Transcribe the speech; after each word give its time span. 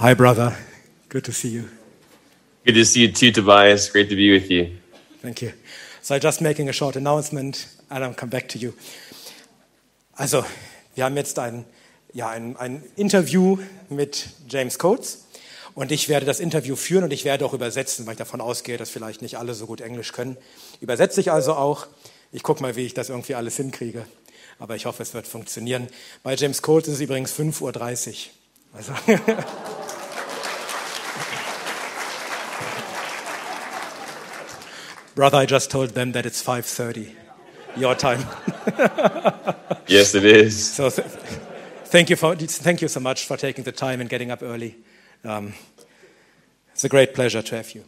Hi, 0.00 0.14
brother. 0.14 0.56
Good 1.10 1.24
to 1.24 1.32
see 1.32 1.50
you. 1.50 1.68
Good 2.64 2.74
to 2.74 2.86
see 2.86 3.02
you 3.02 3.12
too, 3.12 3.32
Tobias. 3.32 3.90
Great 3.90 4.08
to 4.08 4.16
be 4.16 4.32
with 4.32 4.50
you. 4.50 4.78
Thank 5.20 5.42
you. 5.42 5.52
So 6.00 6.14
I'm 6.14 6.22
just 6.22 6.40
making 6.40 6.70
a 6.70 6.72
short 6.72 6.96
announcement 6.96 7.66
and 7.90 8.02
I'll 8.02 8.14
come 8.14 8.30
back 8.30 8.48
to 8.48 8.58
you. 8.58 8.72
Also, 10.16 10.42
wir 10.94 11.04
haben 11.04 11.18
jetzt 11.18 11.38
ein, 11.38 11.66
ja, 12.14 12.30
ein, 12.30 12.56
ein 12.56 12.82
Interview 12.96 13.58
mit 13.90 14.28
James 14.48 14.78
Coates 14.78 15.26
und 15.74 15.92
ich 15.92 16.08
werde 16.08 16.24
das 16.24 16.40
Interview 16.40 16.76
führen 16.76 17.04
und 17.04 17.12
ich 17.12 17.26
werde 17.26 17.44
auch 17.44 17.52
übersetzen, 17.52 18.06
weil 18.06 18.12
ich 18.12 18.18
davon 18.18 18.40
ausgehe, 18.40 18.78
dass 18.78 18.88
vielleicht 18.88 19.20
nicht 19.20 19.36
alle 19.36 19.52
so 19.52 19.66
gut 19.66 19.82
Englisch 19.82 20.12
können. 20.12 20.38
Übersetze 20.80 21.20
ich 21.20 21.30
also 21.30 21.52
auch. 21.52 21.86
Ich 22.32 22.42
gucke 22.42 22.62
mal, 22.62 22.74
wie 22.74 22.86
ich 22.86 22.94
das 22.94 23.10
irgendwie 23.10 23.34
alles 23.34 23.58
hinkriege. 23.58 24.06
Aber 24.58 24.76
ich 24.76 24.86
hoffe, 24.86 25.02
es 25.02 25.12
wird 25.12 25.26
funktionieren. 25.26 25.88
Bei 26.22 26.36
James 26.36 26.62
Coates 26.62 26.88
ist 26.88 26.94
es 26.94 27.00
übrigens 27.02 27.38
5.30 27.38 27.60
Uhr. 27.60 27.74
Also 28.72 28.92
Brother, 35.14 35.38
I 35.38 35.46
just 35.46 35.70
told 35.70 35.90
them 35.90 36.12
that 36.12 36.24
it's 36.24 36.42
5.30, 36.42 37.14
your 37.76 37.94
time. 37.94 38.24
Yes, 39.86 40.14
it 40.14 40.24
is. 40.24 40.72
So 40.72 40.88
th- 40.88 41.08
thank, 41.86 42.10
you 42.10 42.16
for, 42.16 42.36
thank 42.36 42.80
you 42.80 42.86
so 42.86 43.00
much 43.00 43.26
for 43.26 43.36
taking 43.36 43.64
the 43.64 43.72
time 43.72 44.00
and 44.00 44.08
getting 44.08 44.30
up 44.30 44.40
early. 44.40 44.76
Um, 45.24 45.54
it's 46.72 46.84
a 46.84 46.88
great 46.88 47.12
pleasure 47.12 47.42
to 47.42 47.56
have 47.56 47.74
you. 47.74 47.84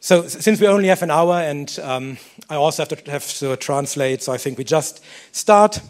So 0.00 0.28
since 0.28 0.60
we 0.60 0.66
only 0.66 0.88
have 0.88 1.02
an 1.02 1.10
hour 1.10 1.36
and 1.36 1.78
um, 1.82 2.18
I 2.50 2.56
also 2.56 2.82
have 2.82 2.88
to, 2.90 3.10
have 3.10 3.26
to 3.38 3.56
translate, 3.56 4.22
so 4.22 4.34
I 4.34 4.36
think 4.36 4.58
we 4.58 4.64
just 4.64 5.02
start. 5.30 5.80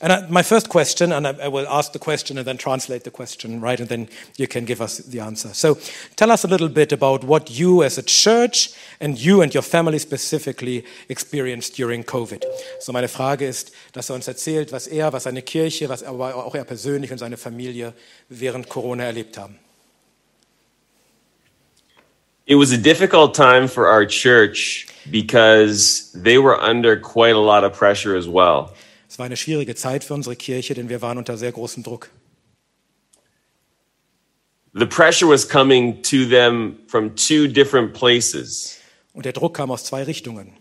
And 0.00 0.12
I, 0.12 0.26
my 0.28 0.42
first 0.42 0.68
question, 0.68 1.12
and 1.12 1.26
I, 1.26 1.34
I 1.44 1.48
will 1.48 1.66
ask 1.68 1.92
the 1.92 1.98
question 1.98 2.38
and 2.38 2.46
then 2.46 2.58
translate 2.58 3.04
the 3.04 3.10
question, 3.10 3.60
right? 3.60 3.78
And 3.78 3.88
then 3.88 4.08
you 4.36 4.46
can 4.46 4.64
give 4.64 4.80
us 4.80 4.98
the 4.98 5.20
answer. 5.20 5.48
So 5.54 5.78
tell 6.16 6.30
us 6.30 6.44
a 6.44 6.48
little 6.48 6.68
bit 6.68 6.92
about 6.92 7.24
what 7.24 7.50
you 7.50 7.82
as 7.82 7.98
a 7.98 8.02
church 8.02 8.70
and 9.00 9.18
you 9.18 9.42
and 9.42 9.52
your 9.54 9.62
family 9.62 9.98
specifically 9.98 10.84
experienced 11.08 11.76
during 11.76 12.04
COVID. 12.04 12.44
So 12.80 12.92
meine 12.92 13.08
Frage 13.08 13.46
ist, 13.46 13.72
dass 13.92 14.10
er 14.10 14.14
uns 14.14 14.28
erzählt, 14.28 14.72
was 14.72 14.86
er, 14.86 15.12
was 15.12 15.24
seine 15.24 15.42
Kirche, 15.42 15.88
was 15.88 16.02
aber 16.02 16.34
auch 16.34 16.54
er 16.54 16.64
persönlich 16.64 17.10
und 17.12 17.18
seine 17.18 17.36
Familie 17.36 17.94
während 18.28 18.68
Corona 18.68 19.04
erlebt 19.04 19.38
haben. 19.38 19.58
It 22.44 22.56
was 22.56 22.72
a 22.72 22.76
difficult 22.76 23.34
time 23.34 23.68
for 23.68 23.88
our 23.88 24.04
church 24.04 24.88
because 25.10 26.10
they 26.12 26.38
were 26.38 26.60
under 26.60 26.96
quite 26.96 27.36
a 27.36 27.40
lot 27.40 27.62
of 27.62 27.72
pressure 27.72 28.16
as 28.16 28.26
well. 28.26 28.74
Es 29.12 29.18
war 29.18 29.26
eine 29.26 29.36
schwierige 29.36 29.74
Zeit 29.74 30.04
für 30.04 30.14
unsere 30.14 30.36
Kirche, 30.36 30.72
denn 30.72 30.88
wir 30.88 31.02
waren 31.02 31.18
unter 31.18 31.36
sehr 31.36 31.52
großem 31.52 31.82
Druck. 31.82 32.08
The 34.72 34.86
pressure 34.86 35.28
was 35.28 35.46
coming 35.46 36.02
to 36.02 36.24
them 36.24 36.78
from 36.86 37.14
two 37.14 37.46
different 37.46 37.92
places. 37.92 38.78
Und 39.12 39.26
der 39.26 39.34
Druck 39.34 39.52
kam 39.54 39.70
aus 39.70 39.84
zwei 39.84 40.04
Richtungen. 40.04 40.54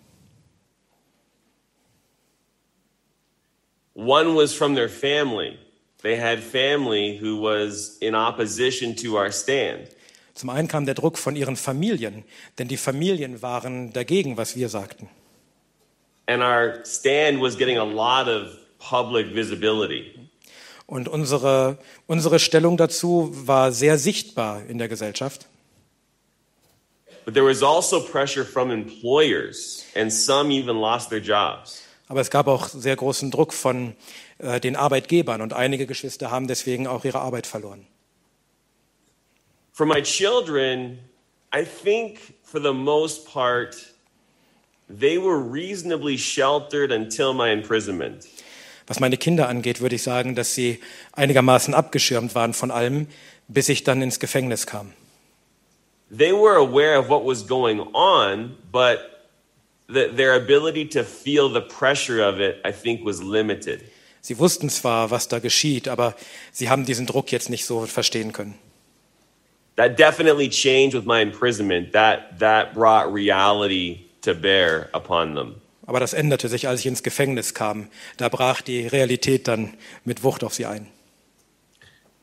One 3.94 4.36
was 4.36 4.54
from 4.54 4.76
their 4.76 4.90
family. 4.90 5.58
They 6.02 6.20
had 6.20 6.40
family 6.40 7.18
who 7.22 7.42
was 7.42 8.00
in 8.02 8.14
opposition 8.14 8.98
to 8.98 9.18
our 9.18 9.32
stand. 9.32 9.88
Zum 10.34 10.50
einen 10.50 10.68
kam 10.68 10.86
der 10.86 10.96
Druck 10.96 11.18
von 11.18 11.38
ihren 11.38 11.56
Familien, 11.56 12.26
denn 12.58 12.68
die 12.68 12.76
Familien 12.76 13.42
waren 13.42 13.94
dagegen, 13.94 14.36
was 14.36 14.58
wir 14.58 14.68
sagten. 14.68 15.08
And 16.28 16.42
our 16.42 16.84
stand 16.86 17.42
was 17.42 17.58
getting 17.58 17.78
a 17.78 17.84
lot 17.84 18.28
of 18.28 18.58
public 18.80 19.34
visibility. 19.34 20.18
Und 20.86 21.08
unsere, 21.08 21.78
unsere 22.08 22.40
Stellung 22.40 22.76
dazu 22.76 23.32
war 23.32 23.72
sehr 23.72 23.98
sichtbar 23.98 24.66
in 24.68 24.78
der 24.78 24.90
Gesellschaft. 24.90 25.48
But 27.24 27.34
there 27.36 27.46
was 27.46 27.62
also 27.62 28.02
pressure 28.02 28.44
from 28.44 28.72
employers, 28.72 29.86
and 29.96 30.12
some 30.12 30.52
even 30.52 30.78
lost 30.78 31.10
their 31.10 31.22
jobs. 31.22 31.84
Aber 32.08 32.20
es 32.20 32.30
gab 32.30 32.48
auch 32.48 32.68
sehr 32.68 32.96
großen 32.98 33.32
Druck 33.32 33.54
von 33.54 33.96
äh, 34.40 34.60
den 34.60 34.76
Arbeitgebern 34.76 35.42
und 35.42 35.54
einige 35.54 35.86
Geschwister 35.88 36.30
haben 36.30 36.48
deswegen 36.48 36.88
auch 36.88 37.06
ihre 37.06 37.20
Arbeit 37.20 37.48
verloren. 37.48 37.88
For 39.72 39.86
my 39.86 40.02
children, 40.02 41.00
I 41.56 41.64
think 41.64 42.20
for 42.44 42.62
the 42.62 42.74
most 42.74 43.32
part, 43.32 43.78
they 45.00 45.18
were 45.18 45.40
reasonably 45.40 46.18
sheltered 46.18 46.92
until 46.92 47.34
my 47.34 47.52
imprisonment. 47.52 48.28
Was 48.88 49.00
meine 49.00 49.18
Kinder 49.18 49.48
angeht, 49.48 49.80
würde 49.80 49.96
ich 49.96 50.04
sagen, 50.04 50.36
dass 50.36 50.54
sie 50.54 50.80
einigermaßen 51.14 51.74
abgeschirmt 51.74 52.36
waren 52.36 52.54
von 52.54 52.72
allem, 52.72 53.08
bis 53.48 53.70
ich 53.70 53.84
dann 53.84 54.02
ins 54.02 54.20
Gefängnis 54.20 54.66
kam. 54.68 54.94
They 56.10 56.34
were 56.34 56.58
aware 56.58 57.00
of 57.00 57.08
what 57.08 57.24
was 57.26 57.48
going 57.48 57.80
on, 57.94 58.58
but 58.72 59.00
the, 59.88 60.10
their 60.14 60.36
ability 60.36 60.86
to 60.90 61.04
feel 61.04 61.50
the 61.50 61.62
pressure 61.62 62.22
of 62.22 62.40
it, 62.40 62.58
I 62.66 62.74
think, 62.74 63.06
was 63.06 63.24
limited. 63.24 63.82
Sie 64.20 64.38
wussten 64.38 64.70
zwar, 64.70 65.10
was 65.10 65.30
da 65.30 65.40
geschieht, 65.40 65.88
aber 65.88 66.16
sie 66.52 66.70
haben 66.70 66.86
diesen 66.86 67.08
Druck 67.08 67.32
jetzt 67.32 67.50
nicht 67.50 67.66
so 67.66 67.86
verstehen 67.86 68.34
können. 68.34 68.56
That 69.78 69.98
definitely 69.98 70.50
changed 70.50 70.94
with 70.94 71.06
my 71.06 71.22
imprisonment. 71.22 71.94
That, 71.94 72.40
that 72.40 72.74
brought 72.74 73.12
reality 73.12 74.11
to 74.22 74.34
bear 74.34 74.90
upon 74.94 75.36
them. 75.36 75.56
Aber 75.86 76.00
das 76.00 76.14
änderte 76.14 76.48
sich, 76.48 76.68
als 76.68 76.82
ich 76.82 76.86
ins 76.86 77.04
Gefängnis 77.04 77.54
kam. 77.54 77.88
Da 78.18 78.30
brach 78.30 78.62
die 78.62 78.88
Realität 78.88 79.48
dann 79.48 79.74
mit 80.06 80.24
Wucht 80.24 80.44
auf 80.44 80.54
sie 80.54 80.66
ein. 80.66 80.88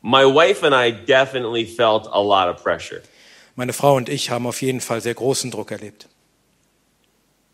My 0.01 0.23
wife 0.23 0.65
and 0.65 0.75
I 0.75 0.93
definitely 1.07 1.67
felt 1.67 2.07
a 2.07 2.23
lot 2.23 2.55
of 2.55 2.63
pressure. 2.63 3.03
Meine 3.57 3.73
Frau 3.73 3.97
und 3.97 4.09
ich 4.09 4.31
haben 4.31 4.47
auf 4.47 4.63
jeden 4.63 4.81
Fall 4.81 5.01
sehr 5.01 5.15
großen 5.15 5.51
Druck 5.51 5.73
erlebt. 5.73 6.09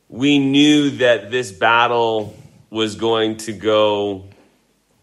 we 0.08 0.38
knew 0.38 0.90
that 0.98 1.30
this 1.30 1.52
battle 1.52 2.34
was 2.70 2.96
going 2.96 3.36
to 3.36 3.52
go 3.52 4.24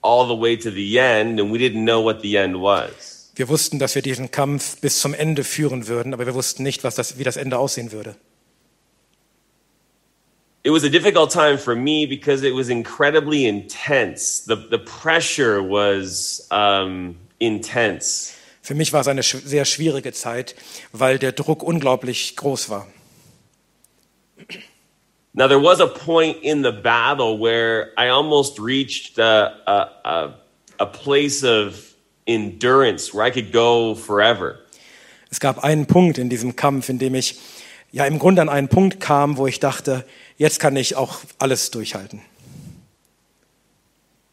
all 0.02 0.28
the 0.28 0.36
way 0.36 0.56
to 0.56 0.72
the 0.72 1.00
end, 1.00 1.40
and 1.40 1.52
we 1.52 1.58
didn't 1.58 1.86
know 1.86 2.02
what 2.02 2.22
the 2.22 2.38
end 2.38 2.56
was. 2.62 3.32
Wir 3.36 3.48
wussten, 3.50 3.80
dass 3.80 3.96
wir 3.96 4.02
diesen 4.02 4.32
Kampf 4.32 4.78
bis 4.82 5.00
zum 5.00 5.14
Ende 5.14 5.44
führen 5.44 5.88
würden, 5.88 6.14
aber 6.14 6.26
wir 6.26 6.34
wussten 6.34 6.64
nicht, 6.64 6.84
was 6.84 6.96
das, 6.96 7.18
wie 7.18 7.24
das 7.24 7.38
Ende 7.38 7.58
aussehen 7.58 7.92
würde. 7.92 8.16
It 10.64 10.70
was 10.70 10.84
a 10.84 10.90
difficult 10.90 11.32
time 11.32 11.58
for 11.58 11.76
me 11.76 12.06
because 12.06 12.44
it 12.44 12.54
was 12.54 12.70
incredibly 12.70 13.48
intense. 13.48 14.42
The, 14.42 14.56
the 14.56 14.78
pressure 14.78 15.64
was 15.64 16.48
um, 16.52 17.18
intense. 17.40 18.36
Für 18.62 18.76
mich 18.76 18.94
war 18.94 19.02
es 19.02 19.08
eine 19.08 19.24
sch 19.24 19.38
sehr 19.44 19.66
schwierige 19.66 20.14
Zeit, 20.14 20.54
weil 20.92 21.18
der 21.18 21.32
Druck 21.32 21.64
unglaublich 21.64 22.36
groß 22.36 22.70
war. 22.70 22.88
Now, 25.34 25.48
there 25.48 25.62
was 25.62 25.80
a 25.80 25.88
point 25.88 26.38
in 26.44 26.62
the 26.62 26.72
battle 26.72 27.40
where 27.40 27.92
I 27.98 28.10
almost 28.10 28.60
reached 28.60 29.18
a, 29.18 29.54
a, 29.66 29.90
a, 30.04 30.34
a 30.80 30.86
place 30.86 31.44
of 31.44 31.96
endurance 32.28 33.14
where 33.14 33.26
I 33.26 33.32
could 33.32 33.52
go 33.52 33.96
forever. 33.96 34.60
Es 35.32 35.40
gab 35.40 35.64
einen 35.64 35.88
Punkt 35.88 36.20
in 36.20 36.30
diesem 36.30 36.56
Kampf, 36.56 36.90
in 36.90 37.00
dem 37.00 37.16
ich 37.16 37.40
ja 37.92 38.06
im 38.06 38.20
Grunde 38.20 38.42
an 38.42 38.50
einen 38.50 38.68
Punkt 38.68 39.00
kam, 39.00 39.38
wo 39.38 39.48
ich 39.48 39.60
dachte, 39.60 40.06
jetzt 40.42 40.60
kann 40.60 40.76
ich 40.76 40.96
auch 40.96 41.20
alles 41.38 41.70
durchhalten. 41.72 42.22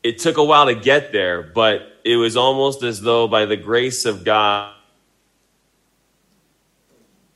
it 0.03 0.19
took 0.19 0.39
a 0.39 0.45
while 0.45 0.67
to 0.67 0.75
get 0.75 1.13
there, 1.13 1.43
but 1.43 1.83
it 2.05 2.17
was 2.17 2.37
almost 2.37 2.83
as 2.83 3.01
though 3.01 3.29
by 3.29 3.47
the 3.47 3.57
grace 3.57 4.07
of 4.07 4.25
God, 4.25 4.73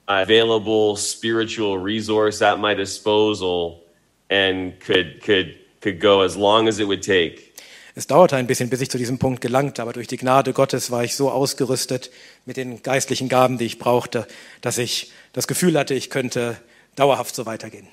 available 0.09 0.97
spiritual 0.97 1.79
resource 1.79 2.43
at 2.43 2.59
my 2.59 2.75
disposal 2.75 3.83
and 4.31 4.79
could 4.81 5.21
could 5.23 5.59
could 5.81 6.01
go 6.01 6.23
as 6.23 6.37
long 6.37 6.69
as 6.69 6.79
it 6.79 6.87
would 6.87 7.03
take. 7.03 7.51
Es 7.95 8.07
dauerte 8.07 8.37
ein 8.37 8.47
bisschen, 8.47 8.71
bis 8.71 8.81
ich 8.81 8.91
zu 8.91 8.97
diesem 8.97 9.19
Punkt 9.19 9.43
gelangte, 9.43 9.83
aber 9.83 9.93
durch 9.93 10.07
die 10.07 10.17
Gnade 10.17 10.55
Gottes 10.55 10.91
war 10.91 11.05
ich 11.05 11.15
so 11.15 11.31
ausgerüstet 11.31 12.11
mit 12.47 12.57
den 12.57 12.83
geistlichen 12.83 13.29
Gaben, 13.29 13.59
die 13.59 13.67
ich 13.67 13.79
brauchte, 13.79 14.27
dass 14.63 14.79
ich 14.79 15.13
das 15.35 15.47
Gefühl 15.47 15.79
hatte, 15.79 15.93
ich 15.93 16.09
könnte 16.09 16.57
dauerhaft 16.97 17.35
so 17.35 17.45
weitergehen. 17.45 17.87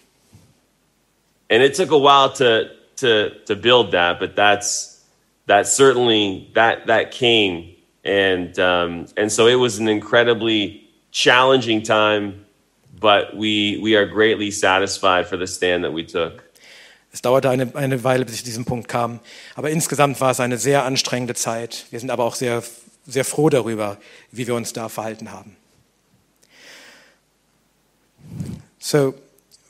And 1.49 1.63
it 1.63 1.73
took 1.73 1.91
a 1.91 1.97
while 1.97 2.31
to 2.33 2.69
to 2.97 3.31
to 3.45 3.55
build 3.55 3.91
that, 3.91 4.19
but 4.19 4.35
that's 4.35 5.03
that 5.47 5.67
certainly 5.67 6.49
that 6.53 6.87
that 6.87 7.11
came 7.11 7.75
and 8.03 8.57
um, 8.59 9.07
and 9.17 9.31
so 9.31 9.47
it 9.47 9.55
was 9.55 9.79
an 9.79 9.87
incredibly 9.87 10.89
challenging 11.11 11.83
time, 11.83 12.45
but 12.99 13.35
we 13.35 13.79
we 13.81 13.95
are 13.95 14.05
greatly 14.05 14.51
satisfied 14.51 15.27
for 15.27 15.37
the 15.37 15.47
stand 15.47 15.83
that 15.83 15.93
we 15.93 16.05
took. 16.05 16.43
Es 17.11 17.21
dauerte 17.23 17.49
eine, 17.49 17.75
eine 17.75 18.03
Weile, 18.03 18.23
bis 18.23 18.35
ich 18.35 18.39
zu 18.41 18.45
diesem 18.45 18.65
Punkt 18.65 18.87
kam, 18.87 19.19
aber 19.55 19.71
insgesamt 19.71 20.21
war 20.21 20.29
es 20.31 20.39
eine 20.39 20.57
sehr 20.57 20.85
anstrengende 20.85 21.33
Zeit. 21.33 21.85
Wir 21.89 21.99
sind 21.99 22.11
aber 22.11 22.23
auch 22.23 22.35
sehr, 22.35 22.61
sehr 23.07 23.25
froh 23.25 23.49
darüber, 23.49 23.97
wie 24.31 24.45
wir 24.45 24.53
uns 24.53 24.73
da 24.73 24.89
verhalten 24.89 25.31
haben. 25.31 25.57
So, 28.77 29.15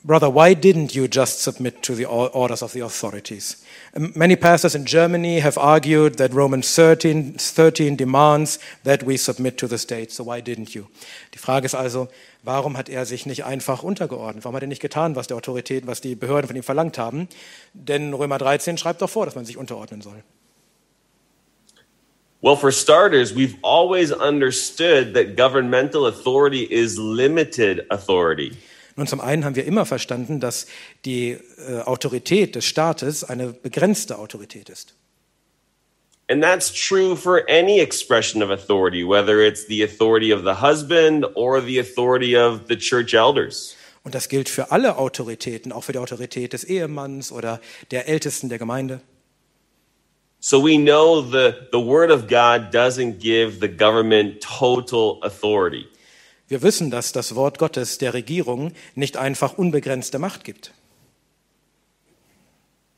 Brother, 0.02 0.30
why 0.30 0.54
didn't 0.54 0.94
you 0.94 1.08
just 1.08 1.42
submit 1.42 1.82
to 1.82 1.94
the 1.94 2.06
orders 2.06 2.62
of 2.62 2.72
the 2.72 2.80
authorities? 2.80 3.62
Many 3.94 4.34
pastors 4.34 4.74
in 4.74 4.86
Germany 4.86 5.40
have 5.40 5.58
argued 5.58 6.16
that 6.16 6.32
Romans 6.32 6.74
13, 6.74 7.34
13 7.34 7.96
demands 7.96 8.58
that 8.84 9.02
we 9.02 9.18
submit 9.18 9.58
to 9.58 9.68
the 9.68 9.76
state, 9.76 10.10
so 10.10 10.24
why 10.24 10.40
didn't 10.40 10.74
you? 10.74 10.86
Die 11.34 11.38
Frage 11.38 11.66
ist 11.66 11.74
also, 11.74 12.08
warum 12.42 12.78
hat 12.78 12.88
er 12.88 13.04
sich 13.04 13.26
nicht 13.26 13.44
einfach 13.44 13.82
untergeordnet? 13.82 14.44
Warum 14.44 14.56
hat 14.56 14.62
er 14.62 14.68
nicht 14.68 14.80
getan, 14.80 15.16
was 15.16 15.26
die 15.26 15.34
Autoritäten, 15.34 15.86
was 15.86 16.00
die 16.00 16.14
Behörden 16.14 16.46
von 16.46 16.56
ihm 16.56 16.62
verlangt 16.62 16.96
haben? 16.96 17.28
Denn 17.74 18.14
Römer 18.14 18.38
13 18.38 18.78
schreibt 18.78 19.02
doch 19.02 19.10
vor, 19.10 19.26
dass 19.26 19.34
man 19.34 19.44
sich 19.44 19.58
unterordnen 19.58 20.00
soll. 20.00 20.22
Well, 22.40 22.56
for 22.56 22.72
starters, 22.72 23.34
we've 23.34 23.58
always 23.60 24.12
understood 24.12 25.12
that 25.12 25.36
governmental 25.36 26.06
authority 26.06 26.62
is 26.62 26.96
limited 26.96 27.84
authority. 27.90 28.52
Nun, 29.00 29.06
zum 29.06 29.22
einen 29.22 29.46
haben 29.46 29.56
wir 29.56 29.64
immer 29.64 29.86
verstanden, 29.86 30.40
dass 30.40 30.66
die 31.06 31.30
äh, 31.30 31.80
Autorität 31.86 32.54
des 32.54 32.66
Staates 32.66 33.24
eine 33.24 33.54
begrenzte 33.54 34.18
Autorität 34.18 34.68
ist. 34.68 34.92
And 36.28 36.42
that's 36.44 36.70
true 36.70 37.16
for 37.16 37.40
any 37.48 37.80
expression 37.80 38.42
of 38.42 38.50
authority, 38.50 39.02
whether 39.02 39.40
it's 39.40 39.66
the 39.66 39.82
authority 39.82 40.34
of 40.34 40.42
the 40.42 40.60
husband 40.60 41.24
or 41.34 41.62
the 41.62 41.80
authority 41.80 42.36
of 42.36 42.66
the 42.68 42.76
church 42.76 43.14
elders. 43.14 43.74
Und 44.04 44.14
das 44.14 44.28
gilt 44.28 44.50
für 44.50 44.70
alle 44.70 44.98
Autoritäten, 44.98 45.72
auch 45.72 45.84
für 45.84 45.92
die 45.92 45.98
Autorität 45.98 46.52
des 46.52 46.64
Ehemanns 46.64 47.32
oder 47.32 47.62
der 47.90 48.06
Ältesten 48.06 48.50
der 48.50 48.58
Gemeinde. 48.58 49.00
So 50.40 50.62
we 50.62 50.76
know 50.76 51.22
the, 51.22 51.54
the 51.72 51.80
word 51.80 52.10
of 52.10 52.26
God 52.26 52.70
doesn't 52.70 53.18
give 53.18 53.60
the 53.60 53.68
government 53.68 54.42
total 54.42 55.18
authority. 55.22 55.88
Wir 56.50 56.62
wissen, 56.62 56.90
dass 56.90 57.12
das 57.12 57.36
Wort 57.36 57.60
Gottes 57.60 57.98
der 57.98 58.12
Regierung 58.12 58.72
nicht 58.96 59.16
einfach 59.16 59.56
unbegrenzte 59.56 60.18
Macht 60.18 60.42
gibt. 60.42 60.72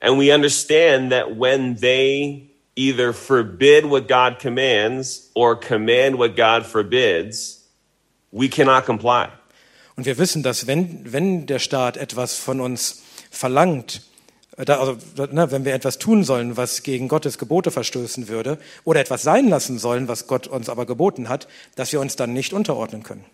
And 0.00 0.18
we 0.18 0.34
understand 0.34 1.12
that 1.12 1.26
when 1.38 1.76
they 1.78 2.48
either 2.76 3.12
forbid 3.12 3.84
what 3.84 4.08
God 4.08 4.38
commands 4.40 5.30
or 5.34 5.54
command 5.60 6.16
what 6.16 6.34
God 6.34 6.64
forbids, 6.64 7.68
we 8.30 8.48
cannot 8.48 8.86
comply. 8.86 9.28
Und 9.96 10.06
wir 10.06 10.16
wissen, 10.16 10.42
dass 10.42 10.66
wenn, 10.66 11.12
wenn 11.12 11.46
der 11.46 11.58
Staat 11.58 11.98
etwas 11.98 12.36
von 12.38 12.58
uns 12.58 13.02
verlangt, 13.30 14.00
äh, 14.56 14.64
also, 14.72 14.96
ne, 15.30 15.50
wenn 15.50 15.66
wir 15.66 15.74
etwas 15.74 15.98
tun 15.98 16.24
sollen, 16.24 16.56
was 16.56 16.82
gegen 16.82 17.06
Gottes 17.06 17.36
Gebote 17.36 17.70
verstößen 17.70 18.28
würde, 18.28 18.56
oder 18.84 19.00
etwas 19.00 19.20
sein 19.20 19.50
lassen 19.50 19.78
sollen, 19.78 20.08
was 20.08 20.26
Gott 20.26 20.46
uns 20.46 20.70
aber 20.70 20.86
geboten 20.86 21.28
hat, 21.28 21.48
dass 21.74 21.92
wir 21.92 22.00
uns 22.00 22.16
dann 22.16 22.32
nicht 22.32 22.54
unterordnen 22.54 23.02
können. 23.02 23.26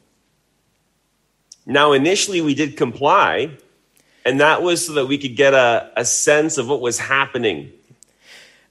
Now, 1.70 1.92
initially, 1.92 2.40
we 2.40 2.54
did 2.54 2.78
comply, 2.78 3.50
and 4.24 4.40
that 4.40 4.62
was 4.62 4.86
so 4.86 4.94
that 4.94 5.06
we 5.06 5.18
could 5.18 5.36
get 5.36 5.52
a, 5.52 5.90
a 5.96 6.04
sense 6.04 6.56
of 6.56 6.66
what 6.66 6.80
was 6.80 6.98
happening. 6.98 7.70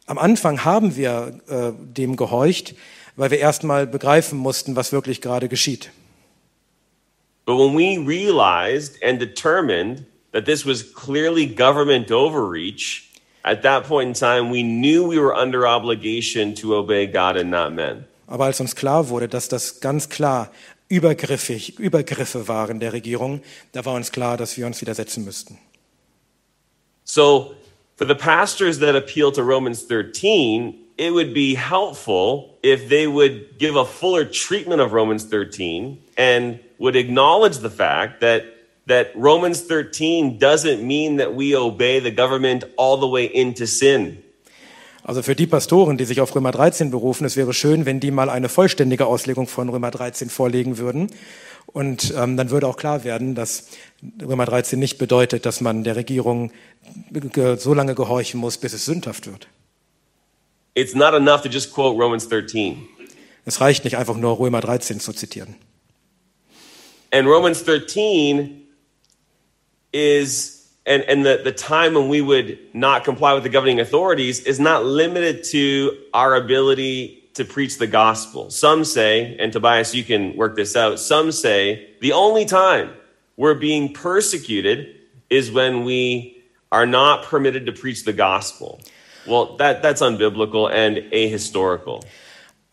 Am 0.08 0.18
Anfang 0.18 0.66
haben 0.66 0.96
wir 0.96 1.40
äh, 1.48 1.74
dem 1.78 2.16
gehorcht, 2.16 2.74
weil 3.16 3.30
wir 3.30 3.38
erstmal 3.38 3.86
begreifen 3.86 4.40
mussten, 4.40 4.76
was 4.76 4.92
wirklich 4.92 5.22
gerade 5.22 5.48
geschieht. 5.48 5.92
But 7.46 7.58
when 7.60 7.76
we 7.76 8.00
realized 8.00 8.98
and 9.04 9.20
determined 9.20 10.06
that 10.32 10.46
this 10.46 10.66
was 10.66 10.82
clearly 10.82 11.46
government 11.46 12.12
overreach, 12.12 13.12
at 13.44 13.62
that 13.62 13.88
point 13.88 14.08
in 14.08 14.14
time, 14.16 14.50
we 14.50 14.64
knew 14.64 15.08
we 15.08 15.20
were 15.20 15.36
under 15.36 15.68
obligation 15.68 16.56
to 16.56 16.74
obey 16.76 17.06
God 17.06 17.38
and 17.38 17.52
not 17.52 17.74
men. 17.74 18.06
Aber 18.26 18.46
als 18.46 18.60
uns 18.60 18.76
klar 18.76 19.08
wurde, 19.10 19.28
dass 19.28 19.48
das 19.50 19.82
ganz 19.82 20.10
klar 20.10 20.50
übergriffig, 20.90 21.80
Übergriffe 21.80 22.48
waren 22.48 22.80
der 22.80 22.94
Regierung, 22.94 23.42
da 23.72 23.86
war 23.86 23.96
uns 23.96 24.12
klar, 24.12 24.38
dass 24.38 24.58
wir 24.58 24.66
uns 24.66 24.82
widersetzen 24.82 25.24
müssten. 25.26 25.58
So, 27.04 27.56
for 27.96 28.06
the 28.06 28.16
pastors 28.16 28.80
that 28.80 28.96
appeal 28.96 29.32
to 29.32 29.42
Romans 29.42 29.84
13, 29.84 30.76
it 30.98 31.12
would 31.14 31.34
be 31.34 31.56
helpful 31.56 32.58
if 32.62 32.90
they 32.90 33.08
would 33.08 33.58
give 33.60 33.76
a 33.76 33.86
fuller 33.86 34.26
treatment 34.26 34.82
of 34.82 34.92
Romans 34.94 35.26
13 35.26 35.98
and 36.18 36.60
would 36.80 36.96
acknowledge 36.96 37.60
the 37.60 37.70
fact 37.70 38.20
that 38.22 38.44
that 38.88 39.12
Romans 39.16 39.62
13 39.62 40.40
doesn't 40.40 40.82
mean 40.82 41.18
that 41.18 41.36
we 41.36 41.56
obey 41.56 42.00
the 42.00 42.12
government 42.12 42.64
all 42.78 42.98
the 42.98 43.08
way 43.08 43.26
into 43.26 43.68
sin. 43.68 44.24
Also 45.08 45.22
für 45.24 45.36
die 45.36 45.48
Pastoren, 45.48 45.98
die 45.98 46.04
sich 46.04 46.20
auf 46.20 46.36
Römer 46.36 46.52
13 46.52 46.92
berufen, 46.92 47.24
es 47.24 47.38
wäre 47.38 47.54
schön, 47.54 47.86
wenn 47.86 48.02
die 48.02 48.12
mal 48.12 48.30
eine 48.30 48.50
vollständige 48.50 49.06
Auslegung 49.06 49.48
von 49.48 49.70
Römer 49.70 49.90
13 49.90 50.30
vorlegen 50.30 50.78
würden. 50.80 51.10
Und 51.68 52.14
ähm, 52.18 52.36
dann 52.36 52.50
würde 52.50 52.68
auch 52.68 52.76
klar 52.76 53.06
werden, 53.06 53.34
dass 53.34 53.70
Römer 54.22 54.44
13 54.44 54.78
nicht 54.78 54.98
bedeutet, 54.98 55.46
dass 55.46 55.62
man 55.62 55.86
der 55.86 55.96
Regierung 55.96 56.52
so 57.58 57.74
lange 57.74 57.96
gehorchen 57.96 58.38
muss, 58.42 58.58
bis 58.58 58.74
es 58.74 58.84
sündhaft 58.84 59.28
wird. 59.28 59.48
It's 60.74 60.94
not 60.94 61.14
enough 61.14 61.42
to 61.42 61.48
just 61.48 61.74
quote 61.74 61.98
Romans 61.98 62.28
13. 62.28 62.86
Es 63.46 63.62
reicht 63.62 63.86
nicht 63.86 63.96
einfach 63.96 64.18
nur 64.18 64.38
Römer 64.38 64.60
13 64.60 65.00
zu 65.00 65.14
zitieren. 65.14 65.56
And 67.12 67.26
Romans 67.26 67.64
13 67.64 68.62
is, 69.94 70.57
and, 70.88 71.04
and 71.04 71.26
the, 71.26 71.42
the 71.44 71.52
time 71.52 71.94
when 71.94 72.08
we 72.08 72.22
would 72.22 72.58
not 72.74 73.04
comply 73.04 73.34
with 73.34 73.44
the 73.44 73.50
governing 73.50 73.80
authorities 73.80 74.40
is 74.40 74.60
not 74.60 74.86
limited 74.86 75.44
to 75.44 75.98
our 76.14 76.36
ability 76.36 77.30
to 77.34 77.44
preach 77.44 77.78
the 77.78 77.88
gospel. 77.88 78.50
Some 78.50 78.86
say, 78.86 79.38
and 79.38 79.52
Tobias, 79.52 79.94
you 79.94 80.04
can 80.04 80.36
work 80.36 80.56
this 80.56 80.76
out, 80.76 81.00
some 81.00 81.32
say 81.32 81.90
the 82.00 82.14
only 82.14 82.46
time 82.46 82.94
we're 83.36 83.54
being 83.54 83.94
persecuted 83.94 84.96
is 85.30 85.52
when 85.52 85.84
we 85.84 86.42
are 86.72 86.86
not 86.86 87.24
permitted 87.24 87.66
to 87.66 87.74
preach 87.74 88.06
the 88.06 88.14
gospel. 88.14 88.80
Well, 89.28 89.58
that, 89.58 89.82
that's 89.82 90.02
unbiblical 90.02 90.72
and 90.72 90.98
ahistorical. 91.12 92.04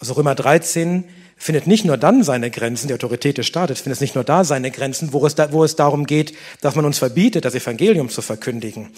Also 0.00 0.14
Römer 0.14 0.36
13 0.36 1.10
findet 1.44 1.66
nicht 1.66 1.84
nur 1.84 1.98
dann 1.98 2.22
seine 2.22 2.50
Grenzen, 2.50 2.88
die 2.88 2.94
Autorität 2.94 3.36
des 3.36 3.46
Staates 3.46 3.82
findet 3.82 4.00
nicht 4.00 4.14
nur 4.14 4.24
da 4.24 4.44
seine 4.44 4.70
Grenzen, 4.70 5.12
wo 5.12 5.26
es, 5.26 5.34
da, 5.34 5.52
wo 5.52 5.62
es 5.62 5.76
darum 5.76 6.06
geht, 6.06 6.32
dass 6.62 6.74
man 6.74 6.86
uns 6.86 6.96
verbietet, 6.96 7.44
das 7.44 7.54
Evangelium 7.54 8.08
zu 8.08 8.22
verkündigen, 8.22 8.88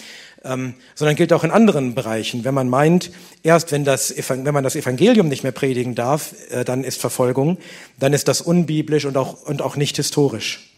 ähm, 0.45 0.75
sondern 0.95 1.17
gilt 1.17 1.33
auch 1.33 1.43
in 1.43 1.51
anderen 1.51 1.97
Bereichen. 1.97 2.45
Wenn 2.45 2.55
man 2.55 2.69
meint, 2.69 3.11
erst 3.43 3.73
wenn, 3.73 3.85
das, 3.85 4.15
wenn 4.29 4.55
man 4.55 4.63
das 4.63 4.77
Evangelium 4.77 5.27
nicht 5.27 5.43
mehr 5.43 5.51
predigen 5.51 5.97
darf, 5.97 6.37
äh, 6.51 6.65
dann 6.65 6.85
ist 6.85 7.01
Verfolgung, 7.01 7.59
dann 7.99 8.13
ist 8.13 8.29
das 8.29 8.43
unbiblisch 8.43 9.07
und 9.07 9.17
auch, 9.17 9.43
und 9.43 9.61
auch 9.61 9.75
nicht 9.75 9.97
historisch. 9.97 10.71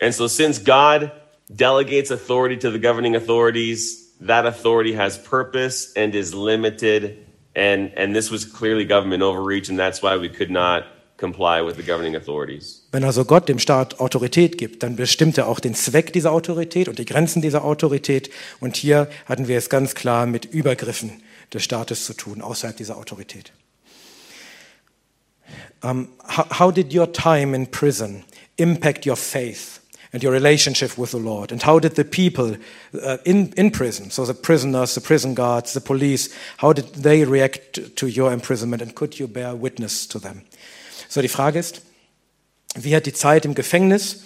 And 0.00 0.14
so, 0.14 0.28
since 0.28 0.62
God 0.62 1.10
delegates 1.48 2.12
authority 2.12 2.56
to 2.56 2.70
the 2.70 2.78
governing 2.78 3.16
authorities, 3.16 4.14
that 4.24 4.46
authority 4.46 4.94
has 4.94 5.20
purpose 5.20 5.92
and 5.96 6.14
is 6.14 6.32
limited. 6.32 7.16
And, 7.56 7.96
and 7.96 8.14
this 8.14 8.30
was 8.30 8.44
clearly 8.44 8.84
government 8.84 9.22
overreach, 9.22 9.68
and 9.68 9.78
that's 9.78 10.02
why 10.02 10.20
we 10.20 10.28
could 10.28 10.50
not 10.50 10.84
comply 11.16 11.64
with 11.64 11.76
the 11.76 11.82
governing 11.82 12.16
authorities. 12.16 12.82
Wenn 12.90 13.04
also 13.04 13.24
Gott 13.24 13.48
dem 13.48 13.58
Staat 13.58 14.00
Autorität 14.00 14.58
gibt, 14.58 14.82
dann 14.82 14.96
bestimmt 14.96 15.38
er 15.38 15.46
auch 15.46 15.60
den 15.60 15.74
Zweck 15.74 16.12
dieser 16.12 16.32
Autorität 16.32 16.88
und 16.88 16.98
die 16.98 17.04
Grenzen 17.04 17.42
dieser 17.42 17.64
Autorität. 17.64 18.30
Und 18.60 18.76
hier 18.76 19.08
hatten 19.26 19.46
wir 19.46 19.56
es 19.56 19.70
ganz 19.70 19.94
klar 19.94 20.26
mit 20.26 20.44
Übergriffen 20.46 21.22
des 21.52 21.62
Staates 21.62 22.04
zu 22.04 22.14
tun, 22.14 22.42
außerhalb 22.42 22.76
dieser 22.76 22.96
Autorität. 22.96 23.52
Um, 25.82 26.08
how, 26.24 26.46
how 26.58 26.72
did 26.72 26.94
your 26.94 27.12
time 27.12 27.54
in 27.54 27.70
prison 27.70 28.24
impact 28.56 29.06
your 29.06 29.16
faith 29.16 29.80
and 30.14 30.22
your 30.22 30.32
relationship 30.32 30.96
with 30.96 31.10
the 31.10 31.18
Lord? 31.18 31.50
And 31.50 31.60
how 31.60 31.80
did 31.80 31.96
the 31.96 32.04
people 32.04 32.56
uh, 32.94 33.18
in, 33.24 33.52
in 33.56 33.72
prison, 33.72 34.10
so 34.10 34.24
the 34.24 34.32
prisoners, 34.32 34.94
the 34.94 35.00
prison 35.00 35.34
guards, 35.34 35.72
the 35.72 35.80
police, 35.80 36.30
how 36.58 36.72
did 36.72 36.86
they 36.94 37.24
react 37.24 37.96
to 37.96 38.06
your 38.06 38.32
imprisonment 38.32 38.80
and 38.80 38.94
could 38.94 39.18
you 39.18 39.26
bear 39.26 39.60
witness 39.60 40.06
to 40.06 40.20
them? 40.20 40.42
So, 41.08 41.20
die 41.20 41.28
Frage 41.28 41.58
ist, 41.58 41.82
wie 42.76 42.94
hat 42.94 43.06
die 43.06 43.12
Zeit 43.12 43.44
im 43.44 43.56
Gefängnis 43.56 44.22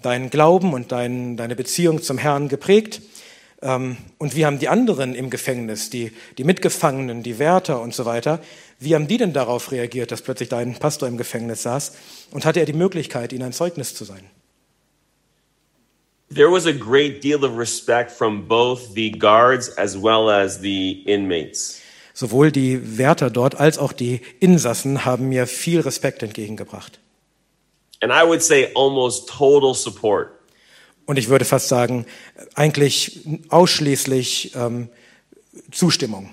deinen 0.00 0.30
Glauben 0.30 0.72
und 0.72 0.90
dein, 0.90 1.36
deine 1.36 1.54
Beziehung 1.54 2.02
zum 2.02 2.16
Herrn 2.16 2.48
geprägt? 2.48 3.02
Ähm, 3.60 3.98
Und 4.16 4.36
wie 4.36 4.46
haben 4.46 4.58
die 4.58 4.68
anderen 4.68 5.14
im 5.14 5.28
Gefängnis, 5.28 5.90
die, 5.90 6.12
die 6.38 6.44
Mitgefangenen, 6.44 7.22
die 7.22 7.38
Wärter 7.38 7.82
und 7.82 7.94
so 7.94 8.06
weiter, 8.06 8.40
wie 8.78 8.94
haben 8.94 9.06
die 9.06 9.18
denn 9.18 9.34
darauf 9.34 9.70
reagiert, 9.70 10.12
dass 10.12 10.22
plötzlich 10.22 10.48
dein 10.48 10.74
Pastor 10.74 11.08
im 11.08 11.18
Gefängnis 11.18 11.62
saß? 11.62 11.92
Und 12.30 12.46
hatte 12.46 12.60
er 12.60 12.66
die 12.66 12.72
Möglichkeit, 12.72 13.34
ihnen 13.34 13.44
ein 13.44 13.52
Zeugnis 13.52 13.94
zu 13.94 14.04
sein? 14.04 14.30
There 16.28 16.50
was 16.50 16.66
a 16.66 16.72
great 16.72 17.22
deal 17.22 17.44
of 17.44 17.56
respect 17.56 18.10
from 18.10 18.48
both 18.48 18.94
the 18.94 19.10
guards 19.12 19.68
as 19.76 19.96
well 19.96 20.28
as 20.28 20.60
the 20.60 21.02
inmates. 21.06 21.80
Sowohl 22.14 22.50
die 22.50 22.98
Wärter 22.98 23.30
dort 23.30 23.54
als 23.56 23.78
auch 23.78 23.92
die 23.92 24.20
Insassen 24.40 25.04
haben 25.04 25.28
mir 25.28 25.46
viel 25.46 25.80
Respekt 25.80 26.22
entgegengebracht. 26.22 26.98
And 28.00 28.12
I 28.12 28.26
would 28.26 28.42
say 28.42 28.72
almost 28.74 29.28
total 29.28 29.74
support. 29.74 30.30
Und 31.06 31.18
ich 31.18 31.28
würde 31.28 31.44
fast 31.44 31.68
sagen, 31.68 32.04
eigentlich 32.54 33.20
ausschließlich 33.48 34.52
ähm, 34.56 34.88
Zustimmung. 35.70 36.30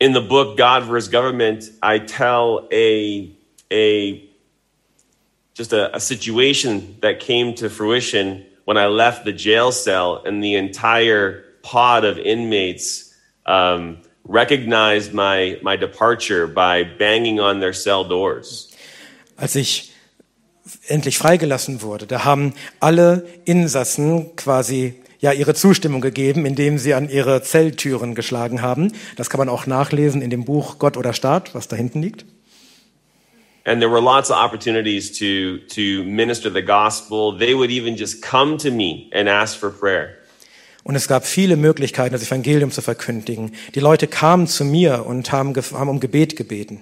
in 0.00 0.14
the 0.14 0.20
book 0.20 0.56
God 0.56 0.84
versus 0.84 1.08
Government, 1.08 1.70
I 1.82 1.98
tell 1.98 2.66
a 2.72 3.30
a 3.70 4.29
just 5.54 5.72
a, 5.72 5.94
a 5.94 6.00
situation 6.00 6.96
that 7.00 7.20
came 7.20 7.54
to 7.56 7.68
fruition 7.68 8.44
when 8.64 8.76
I 8.76 8.86
left 8.86 9.24
the 9.24 9.32
jail 9.32 9.72
cell 9.72 10.22
and 10.24 10.42
the 10.42 10.54
entire 10.54 11.44
pod 11.62 12.04
of 12.04 12.18
inmates 12.18 13.14
um, 13.46 13.98
recognized 14.24 15.12
my, 15.12 15.58
my 15.62 15.76
departure 15.76 16.46
by 16.46 16.84
banging 16.84 17.40
on 17.40 17.60
their 17.60 17.72
cell 17.72 18.04
doors. 18.04 18.68
Als 19.36 19.56
ich 19.56 19.92
endlich 20.86 21.18
freigelassen 21.18 21.82
wurde, 21.82 22.06
da 22.06 22.24
haben 22.24 22.54
alle 22.78 23.26
Insassen 23.44 24.36
quasi 24.36 24.94
ja 25.18 25.32
ihre 25.32 25.54
Zustimmung 25.54 26.00
gegeben, 26.00 26.46
indem 26.46 26.78
sie 26.78 26.94
an 26.94 27.08
ihre 27.08 27.42
Zelltüren 27.42 28.14
geschlagen 28.14 28.62
haben. 28.62 28.92
Das 29.16 29.30
kann 29.30 29.38
man 29.38 29.48
auch 29.48 29.66
nachlesen 29.66 30.22
in 30.22 30.30
dem 30.30 30.44
Buch 30.44 30.78
Gott 30.78 30.96
oder 30.96 31.12
Staat, 31.12 31.54
was 31.54 31.68
da 31.68 31.76
hinten 31.76 32.00
liegt. 32.02 32.24
And 33.64 33.80
there 33.80 33.90
were 33.90 34.00
lots 34.00 34.30
of 34.30 34.36
opportunities 34.36 35.18
to, 35.18 35.58
to 35.74 36.04
minister 36.04 36.50
the 36.50 36.62
gospel. 36.62 37.36
They 37.36 37.54
would 37.54 37.70
even 37.70 37.96
just 37.96 38.22
come 38.22 38.56
to 38.58 38.70
me 38.70 39.10
and 39.12 39.28
ask 39.28 39.58
for 39.58 39.70
prayer. 39.70 40.16
Und 40.82 40.96
es 40.96 41.08
gab 41.08 41.26
viele 41.26 41.56
Möglichkeiten, 41.56 42.12
das 42.12 42.22
Evangelium 42.22 42.70
zu 42.70 42.80
verkündigen. 42.80 43.52
Die 43.74 43.80
Leute 43.80 44.06
kamen 44.06 44.46
zu 44.46 44.64
mir 44.64 45.04
und 45.06 45.30
haben, 45.30 45.54
haben 45.54 45.88
um 45.90 46.00
Gebet 46.00 46.36
gebeten. 46.36 46.80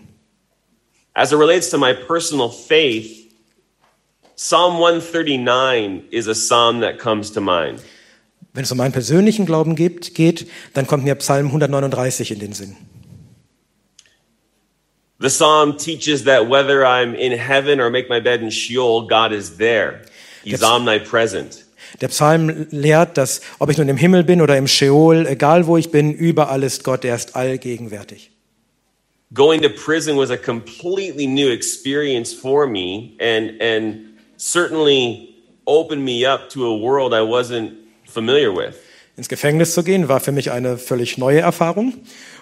As 1.15 1.33
it 1.33 1.39
relates 1.39 1.69
to 1.71 1.79
my 1.79 1.93
personal 1.93 2.49
faith, 2.49 3.29
Psalm 4.37 4.77
139 4.77 6.05
is 6.13 6.29
a 6.29 6.35
psalm 6.35 6.81
that 6.81 7.01
comes 7.01 7.33
to 7.33 7.41
mind. 7.41 7.83
Wenn 8.55 8.63
es 8.63 8.71
um 8.71 8.79
meinen 8.79 8.93
persönlichen 8.93 9.47
Glauben 9.47 9.75
geht, 9.75 10.15
geht, 10.15 10.47
dann 10.75 10.87
kommt 10.87 11.03
mir 11.05 11.17
Psalm 11.17 11.47
139 11.47 12.31
in 12.31 12.39
den 12.39 12.53
Sinn. 12.53 12.77
The 15.21 15.31
psalm 15.31 15.77
teaches 15.77 16.25
that 16.25 16.49
whether 16.49 16.87
I'm 16.87 17.17
in 17.17 17.33
heaven 17.33 17.81
or 17.81 17.91
make 17.91 18.09
my 18.09 18.21
bed 18.21 18.41
in 18.41 18.51
Sheol, 18.51 19.09
God 19.09 19.33
is 19.33 19.57
there. 19.57 20.03
He's 20.45 20.61
Jetzt- 20.61 20.63
omnipresent. 20.63 21.65
Der 22.01 22.09
Psalm 22.09 22.67
lehrt, 22.71 23.17
dass 23.17 23.41
ob 23.59 23.71
ich 23.71 23.79
nun 23.79 23.89
im 23.89 23.97
Himmel 23.97 24.23
bin 24.23 24.41
oder 24.41 24.57
im 24.57 24.69
Sheol, 24.69 25.27
egal 25.27 25.67
wo 25.67 25.77
ich 25.77 25.91
bin, 25.91 26.13
überall 26.13 26.63
ist 26.63 26.85
Gott, 26.85 27.05
er 27.05 27.17
ist 27.17 27.35
allgegenwärtig. 27.35 28.31
Going 29.35 29.61
to 29.63 29.69
prison 29.69 30.17
was 30.17 30.31
a 30.31 30.37
completely 30.37 31.27
new 31.27 31.51
experience 31.51 32.33
for 32.33 32.67
me 32.67 33.15
and, 33.19 33.61
and 33.61 34.19
certainly 34.37 35.35
opened 35.67 36.05
me 36.05 36.25
up 36.25 36.49
to 36.51 36.67
a 36.67 36.77
world 36.79 37.13
I 37.13 37.23
wasn't 37.23 37.73
familiar 38.07 38.53
with. 38.53 38.77
Ins 39.19 39.29
Gefängnis 39.29 39.75
zu 39.75 39.83
gehen 39.83 40.07
war 40.07 40.21
für 40.21 40.31
mich 40.31 40.53
eine 40.53 40.79
völlig 40.79 41.19
neue 41.19 41.41
Erfahrung. 41.41 41.93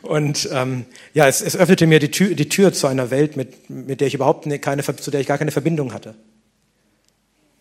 Und 0.02 0.47
ähm, 0.52 0.85
ja, 1.14 1.26
es, 1.26 1.40
es 1.40 1.56
öffnete 1.56 1.87
mir 1.87 2.00
die 2.00 2.11
Tür, 2.11 2.35
die 2.35 2.50
Tür 2.50 2.71
zu 2.75 2.87
einer 2.87 3.11
Welt, 3.11 3.35
mit, 3.35 3.71
mit 3.71 4.02
der 4.02 4.09
ich 4.09 4.14
überhaupt 4.14 4.45
ne- 4.45 4.59
keine, 4.59 4.83
zu 4.85 5.11
der 5.11 5.21
ich 5.21 5.26
gar 5.26 5.38
keine 5.38 5.52
Verbindung 5.52 5.95
hatte. 5.95 6.14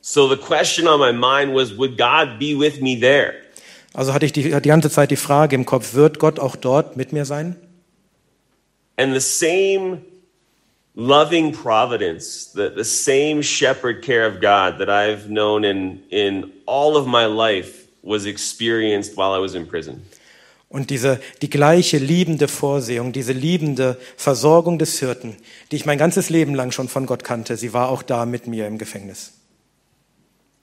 So 0.01 0.27
the 0.29 0.35
question 0.35 0.85
on 0.85 0.99
my 0.99 1.13
mind 1.13 1.55
was, 1.55 1.77
would 1.77 1.97
God 1.97 2.37
be 2.39 2.59
with 2.59 2.81
me 2.81 2.99
there? 2.99 3.35
Also 3.93 4.13
hatte 4.13 4.25
ich 4.25 4.33
die, 4.33 4.51
die 4.51 4.67
ganze 4.67 4.89
Zeit 4.89 5.11
die 5.11 5.15
Frage 5.15 5.55
im 5.55 5.65
Kopf, 5.65 5.93
wird 5.93 6.19
Gott 6.19 6.37
auch 6.37 6.57
dort 6.57 6.97
mit 6.97 7.13
mir 7.13 7.23
sein? 7.23 7.55
And 8.97 9.13
the 9.13 9.21
same 9.21 10.01
loving 10.93 11.53
providence, 11.53 12.51
the, 12.53 12.69
the 12.75 12.83
same 12.83 13.41
shepherd 13.41 14.03
care 14.03 14.27
of 14.27 14.41
God 14.41 14.77
that 14.79 14.89
I've 14.89 15.29
known 15.29 15.63
in, 15.63 16.01
in 16.09 16.51
all 16.65 16.97
of 16.97 17.07
my 17.07 17.23
life 17.23 17.84
was 18.05 18.25
experienced 18.25 19.17
while 19.17 19.37
I 19.37 19.41
was 19.41 19.55
in 19.55 19.67
prison. 19.67 20.01
Und 20.67 20.89
diese, 20.89 21.19
die 21.41 21.49
gleiche 21.49 21.97
liebende 21.97 22.47
Vorsehung, 22.47 23.13
diese 23.13 23.33
liebende 23.33 23.97
Versorgung 24.17 24.79
des 24.79 24.99
Hirten, 24.99 25.37
die 25.71 25.75
ich 25.77 25.85
mein 25.85 25.97
ganzes 25.97 26.29
Leben 26.29 26.55
lang 26.55 26.71
schon 26.71 26.89
von 26.89 27.05
Gott 27.05 27.23
kannte, 27.23 27.55
sie 27.55 27.71
war 27.71 27.89
auch 27.89 28.03
da 28.03 28.25
mit 28.25 28.47
mir 28.47 28.67
im 28.67 28.77
Gefängnis. 28.77 29.33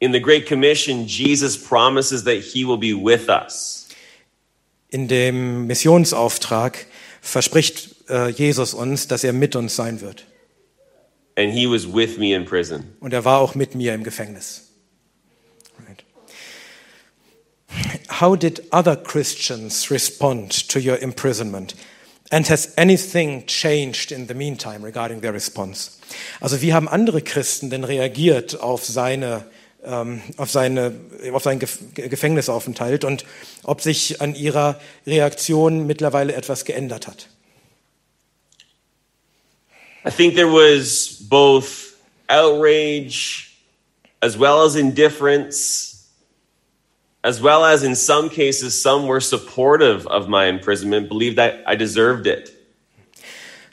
In 0.01 0.13
the 0.13 0.21
Great 0.21 0.47
Commission, 0.49 1.07
Jesus 1.07 1.57
promises 1.57 2.25
that 2.25 2.43
he 2.43 2.67
will 2.67 2.77
be 2.77 2.93
with 2.93 3.29
us. 3.29 3.89
In 4.91 5.09
dem 5.09 5.67
Missionsauftrag 5.67 6.87
verspricht 7.21 8.11
äh, 8.11 8.29
Jesus 8.29 8.75
uns, 8.75 9.07
dass 9.07 9.25
er 9.25 9.33
mit 9.33 9.57
uns 9.57 9.77
sein 9.77 10.01
wird. 10.01 10.27
And 11.37 11.53
he 11.53 11.67
was 11.67 11.87
with 11.87 12.19
me 12.19 12.35
in 12.35 12.45
prison. 12.45 12.85
Und 13.01 13.13
er 13.15 13.25
war 13.25 13.41
auch 13.41 13.55
mit 13.55 13.75
mir 13.75 13.95
im 13.95 14.05
Gefängnis. 14.05 14.73
Right. 15.87 16.05
How 18.09 18.37
did 18.37 18.67
other 18.71 18.97
Christians 18.97 19.91
respond 19.91 20.51
to 20.69 20.79
your 20.79 20.97
imprisonment? 20.99 21.75
And 22.31 22.47
has 22.49 22.73
anything 22.77 23.47
changed 23.47 24.11
in 24.11 24.27
the 24.27 24.35
meantime 24.35 24.83
regarding 24.83 25.21
their 25.21 25.35
response? 25.35 25.99
Also 26.41 26.61
wie 26.63 26.73
haben 26.73 26.89
andere 26.89 27.21
Christen 27.21 27.71
denn 27.71 27.85
reagiert 27.85 28.59
auf 28.61 28.85
seine 28.85 29.45
ähm, 29.85 30.23
auf, 30.37 30.51
seine, 30.51 30.95
auf 31.33 31.43
seinen 31.43 31.59
Gef 31.59 31.79
Gefängnisaufenthalt 31.95 33.05
und 33.05 33.25
ob 33.65 33.81
sich 33.81 34.21
an 34.21 34.35
ihrer 34.35 34.81
Reaktion 35.07 35.87
mittlerweile 35.87 36.35
etwas 36.35 36.65
geändert 36.65 37.07
hat? 37.07 37.29
I 40.05 40.11
think 40.11 40.35
there 40.35 40.49
was 40.49 41.17
both 41.29 41.95
outrage 42.29 43.53
as 44.21 44.39
well 44.39 44.65
as 44.65 44.75
indifference, 44.75 45.92
as 47.23 47.41
well 47.43 47.65
as 47.65 47.83
in 47.83 47.95
some 47.95 48.29
cases, 48.29 48.81
some 48.81 49.07
were 49.07 49.21
supportive 49.21 50.07
of 50.09 50.29
my 50.29 50.47
imprisonment, 50.47 51.09
believed 51.09 51.39
that 51.39 51.63
I 51.67 51.77
deserved 51.77 52.27
it. 52.27 52.53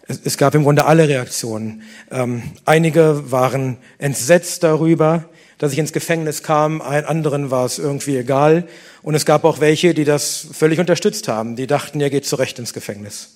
Es, 0.07 0.37
gab 0.37 0.55
im 0.55 0.63
Grunde 0.63 0.85
alle 0.85 1.07
Reaktionen. 1.07 1.83
Ähm, 2.09 2.41
einige 2.65 3.31
waren 3.31 3.77
entsetzt 3.99 4.63
darüber, 4.63 5.25
dass 5.59 5.71
ich 5.71 5.77
ins 5.77 5.93
Gefängnis 5.93 6.41
kam, 6.41 6.81
ein 6.81 7.05
anderen 7.05 7.51
war 7.51 7.65
es 7.65 7.77
irgendwie 7.77 8.17
egal. 8.17 8.67
Und 9.03 9.13
es 9.13 9.25
gab 9.25 9.43
auch 9.43 9.59
welche, 9.59 9.93
die 9.93 10.05
das 10.05 10.47
völlig 10.51 10.79
unterstützt 10.79 11.27
haben. 11.27 11.55
Die 11.55 11.67
dachten, 11.67 12.01
er 12.01 12.09
geht 12.09 12.25
zu 12.25 12.37
Recht 12.37 12.57
ins 12.57 12.73
Gefängnis. 12.73 13.35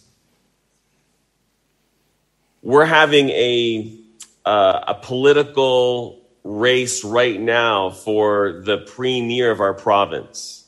We're 2.63 2.89
having 2.89 3.29
a, 3.29 4.49
uh, 4.49 4.81
a 4.87 4.93
political 4.93 6.22
race 6.43 7.03
right 7.03 7.39
now 7.39 7.89
for 7.89 8.61
the 8.65 8.77
premier 8.77 9.51
of 9.51 9.59
our 9.59 9.73
province. 9.73 10.65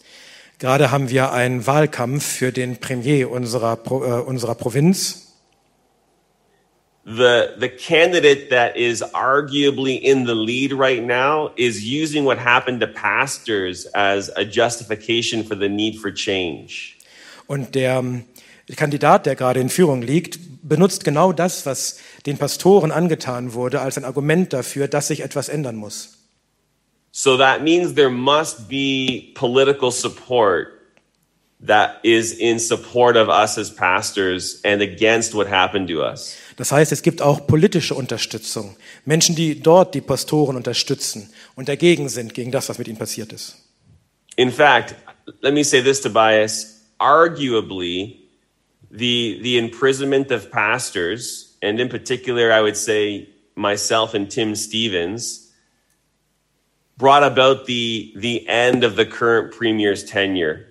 Gerade 0.57 0.89
haben 0.89 1.09
wir 1.09 1.31
einen 1.33 1.67
Wahlkampf 1.67 2.23
für 2.23 2.51
den 2.51 2.77
Premier 2.77 3.29
unserer, 3.29 3.77
äh, 3.85 4.21
unserer 4.21 4.55
Provinz. 4.55 5.25
the 7.05 7.53
the 7.57 7.69
candidate 7.69 8.49
that 8.49 8.75
is 8.75 9.03
arguably 9.13 10.01
in 10.01 10.25
the 10.25 10.33
lead 10.33 10.73
right 10.73 11.03
now 11.03 11.51
is 11.55 11.83
using 11.83 12.25
what 12.25 12.39
happened 12.39 12.79
to 12.79 12.87
pastors 12.87 13.85
as 13.93 14.31
a 14.35 14.43
justification 14.43 15.43
for 15.43 15.55
the 15.55 15.69
need 15.69 15.99
for 15.99 16.11
change. 16.11 16.97
Und 17.47 17.75
der 17.75 17.99
ähm, 17.99 18.25
Kandidat, 18.75 19.27
der 19.27 19.35
gerade 19.35 19.59
in 19.59 19.69
Führung 19.69 20.01
liegt, 20.01 20.39
benutzt 20.67 21.03
genau 21.03 21.31
das, 21.31 21.65
was 21.65 21.99
den 22.25 22.37
Pastoren 22.37 22.91
angetan 22.91 23.53
wurde, 23.53 23.81
als 23.81 23.97
ein 23.97 24.05
Argument 24.05 24.51
dafür, 24.51 24.87
dass 24.87 25.07
sich 25.07 25.21
etwas 25.21 25.49
ändern 25.49 25.75
muss. 25.75 26.17
So 27.11 27.37
that 27.37 27.61
means 27.61 27.95
there 27.95 28.09
must 28.09 28.67
be 28.67 29.31
political 29.35 29.91
support 29.91 30.67
that 31.65 32.03
is 32.03 32.33
in 32.33 32.59
support 32.59 33.15
of 33.15 33.29
us 33.29 33.57
as 33.57 33.73
pastors 33.73 34.59
and 34.63 34.81
against 34.81 35.33
what 35.33 35.49
happened 35.49 35.87
to 35.89 36.01
us. 36.01 36.35
Das 36.57 36.71
heißt, 36.71 36.91
es 36.91 37.01
gibt 37.01 37.21
auch 37.21 37.47
politische 37.47 37.95
Unterstützung. 37.95 38.75
Menschen, 39.05 39.35
die 39.35 39.61
dort 39.61 39.95
die 39.95 40.01
Pastoren 40.01 40.55
unterstützen 40.55 41.29
und 41.55 41.69
dagegen 41.69 42.09
sind, 42.09 42.33
gegen 42.33 42.51
das, 42.51 42.69
was 42.69 42.77
mit 42.77 42.87
ihnen 42.87 42.97
passiert 42.97 43.31
ist. 43.31 43.55
In 44.35 44.51
fact, 44.51 44.95
let 45.41 45.53
me 45.53 45.63
say 45.63 45.81
this, 45.81 46.01
Tobias. 46.01 46.81
Arguably, 46.97 48.24
the 48.97 49.39
the 49.41 49.57
imprisonment 49.57 50.31
of 50.31 50.51
pastors, 50.51 51.57
and 51.61 51.79
in 51.79 51.89
particular, 51.89 52.51
I 52.51 52.61
would 52.61 52.77
say 52.77 53.29
myself 53.55 54.13
and 54.13 54.29
Tim 54.29 54.55
Stevens, 54.55 55.51
brought 56.97 57.23
about 57.23 57.65
the 57.65 58.13
the 58.15 58.47
end 58.47 58.83
of 58.83 58.95
the 58.95 59.05
current 59.05 59.51
premier's 59.51 60.05
tenure. 60.05 60.65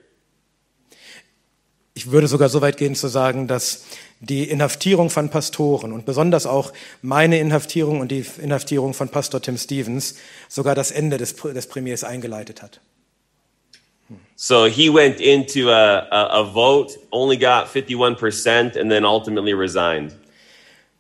Ich 1.97 2.11
würde 2.11 2.27
sogar 2.27 2.49
so 2.49 2.61
weit 2.61 2.77
gehen 2.77 2.97
zu 2.97 3.07
sagen, 3.07 3.47
dass 3.47 3.85
die 4.19 4.49
Inhaftierung 4.49 5.11
von 5.11 5.29
Pastoren 5.29 5.93
und 5.93 6.07
besonders 6.07 6.45
auch 6.45 6.73
meine 7.03 7.39
Inhaftierung 7.39 8.01
und 8.01 8.11
die 8.11 8.25
Inhaftierung 8.43 8.95
von 8.95 9.09
Pastor 9.11 9.41
Tim 9.41 9.57
Stevens 9.57 10.17
sogar 10.49 10.75
das 10.75 10.91
Ende 10.91 11.19
des, 11.19 11.37
des 11.37 11.67
Premiers 11.69 12.03
eingeleitet 12.03 12.63
hat. 12.63 12.81
So 14.37 14.67
he 14.67 14.91
went 14.91 15.21
into 15.21 15.71
a, 15.71 16.09
a, 16.11 16.41
a 16.41 16.45
vote, 16.45 16.99
only 17.13 17.37
got 17.37 17.69
51%, 17.69 18.77
and 18.77 18.91
then 18.91 19.05
ultimately 19.05 19.55
resigned. 19.55 20.15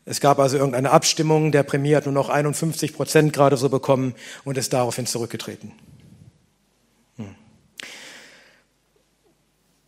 Es 0.06 0.20
gab 0.20 0.38
also 0.38 0.58
irgendeine 0.58 0.90
Abstimmung, 0.90 1.50
der 1.50 1.62
Premier 1.62 1.96
hat 1.96 2.04
nur 2.04 2.12
noch 2.12 2.28
51 2.28 2.92
Prozent 2.92 3.32
gerade 3.32 3.56
so 3.56 3.68
bekommen 3.68 4.14
und 4.44 4.58
ist 4.58 4.72
daraufhin 4.72 5.06
zurückgetreten. 5.06 5.72
Hm. 7.16 7.34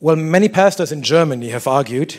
Well, 0.01 0.17
many 0.17 0.49
pastors 0.49 0.91
in 0.91 1.03
Germany 1.03 1.51
have 1.51 1.69
argued 1.69 2.19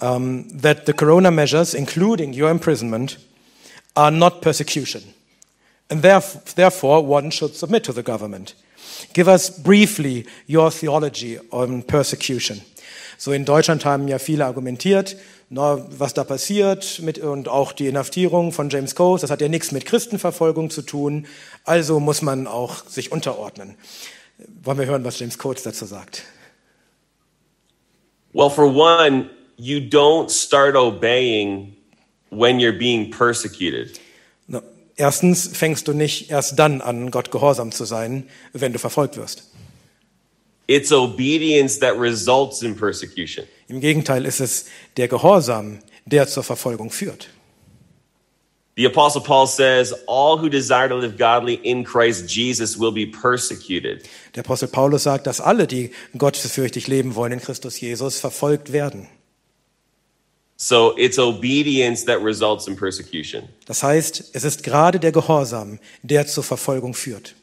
um, 0.00 0.46
that 0.60 0.84
the 0.86 0.92
corona 0.92 1.30
measures, 1.30 1.74
including 1.74 2.34
your 2.34 2.50
imprisonment, 2.50 3.18
are 3.96 4.10
not 4.10 4.42
persecution. 4.42 5.02
And 5.90 6.02
theref- 6.02 6.54
therefore, 6.54 7.02
one 7.02 7.30
should 7.30 7.56
submit 7.56 7.82
to 7.84 7.92
the 7.94 8.02
government. 8.02 8.54
Give 9.12 9.28
us 9.28 9.50
briefly 9.62 10.26
your 10.48 10.70
theology 10.70 11.38
on 11.50 11.82
persecution. 11.82 12.60
So 13.16 13.32
in 13.32 13.44
Deutschland 13.44 13.84
haben 13.84 14.06
ja 14.06 14.18
viele 14.18 14.44
argumentiert, 14.46 15.16
na, 15.50 15.84
was 15.90 16.14
da 16.14 16.24
passiert 16.24 17.00
mit, 17.02 17.18
und 17.18 17.48
auch 17.48 17.72
die 17.72 17.88
Inhaftierung 17.88 18.52
von 18.52 18.70
James 18.70 18.94
Coase, 18.94 19.22
das 19.22 19.30
hat 19.30 19.40
ja 19.40 19.48
nichts 19.48 19.72
mit 19.72 19.86
Christenverfolgung 19.86 20.70
zu 20.70 20.82
tun, 20.82 21.26
also 21.64 22.00
muss 22.00 22.22
man 22.22 22.46
auch 22.46 22.86
sich 22.86 23.10
unterordnen. 23.10 23.74
Wollen 24.62 24.78
wir 24.78 24.86
hören, 24.86 25.04
was 25.04 25.18
James 25.18 25.38
Coates 25.38 25.64
dazu 25.64 25.86
sagt? 25.86 26.22
Well, 28.32 28.50
for 28.50 28.66
one, 28.66 29.30
you 29.56 29.78
don't 29.80 30.30
start 30.30 30.76
obeying 30.76 31.74
when 32.30 32.60
you're 32.60 32.78
being 32.78 33.10
persecuted. 33.10 33.98
Erstens 34.98 35.48
fängst 35.52 35.86
du 35.86 35.92
nicht 35.92 36.30
erst 36.30 36.58
dann 36.58 36.80
an, 36.80 37.12
Gott 37.12 37.30
gehorsam 37.30 37.70
zu 37.70 37.84
sein, 37.84 38.28
wenn 38.52 38.72
du 38.72 38.80
verfolgt 38.80 39.16
wirst. 39.16 39.44
It's 40.66 40.92
obedience 40.92 41.78
that 41.78 41.94
results 41.98 42.62
in 42.62 42.76
persecution. 42.76 43.46
Im 43.68 43.80
Gegenteil 43.80 44.26
ist 44.26 44.40
es 44.40 44.66
der 44.96 45.06
Gehorsam, 45.08 45.78
der 46.04 46.26
zur 46.26 46.42
Verfolgung 46.42 46.90
führt. 46.90 47.28
The 48.76 48.86
Apostle 48.86 49.22
Paul 49.22 49.46
says, 49.46 49.94
All 50.06 50.36
who 50.36 50.48
desire 50.48 50.88
to 50.88 50.96
live 50.96 51.16
godly 51.16 51.54
in 51.62 51.84
Christ 51.84 52.28
Jesus 52.28 52.78
will 52.78 52.92
be 52.92 53.06
persecuted. 53.06 54.02
Der 54.34 54.44
Apostel 54.44 54.68
Paulus 54.68 55.04
sagt, 55.04 55.26
dass 55.26 55.40
alle, 55.40 55.66
die 55.66 55.92
gottesfürchtig 56.16 56.88
leben 56.88 57.14
wollen 57.14 57.32
in 57.32 57.40
Christus 57.40 57.80
Jesus, 57.80 58.18
verfolgt 58.18 58.72
werden. 58.72 59.08
So 60.60 60.92
it's 60.98 61.20
obedience 61.20 62.04
that 62.06 62.20
results 62.20 62.66
in 62.66 62.74
persecution. 62.74 63.48
Das 63.66 63.84
heißt, 63.84 64.30
es 64.32 64.42
ist 64.42 64.64
gerade 64.64 64.98
der 64.98 65.12
Gehorsam, 65.12 65.78
der 66.02 66.26
zur 66.26 66.42
Verfolgung 66.42 66.94
führt. 66.94 67.36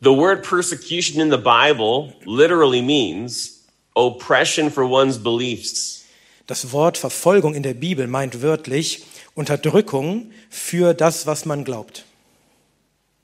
The 0.00 0.10
word 0.10 0.42
persecution 0.42 1.20
in 1.20 1.30
the 1.30 1.36
Bible 1.36 2.14
literally 2.24 2.80
means 2.80 3.64
oppression 3.94 4.70
for 4.70 4.84
one's 4.84 5.22
beliefs. 5.22 6.04
Das 6.46 6.72
Wort 6.72 6.96
Verfolgung 6.96 7.54
in 7.54 7.62
der 7.62 7.74
Bibel 7.74 8.06
meint 8.06 8.40
wörtlich 8.40 9.04
Unterdrückung 9.34 10.32
für 10.48 10.94
das, 10.94 11.26
was 11.26 11.44
man 11.44 11.64
glaubt. 11.64 12.06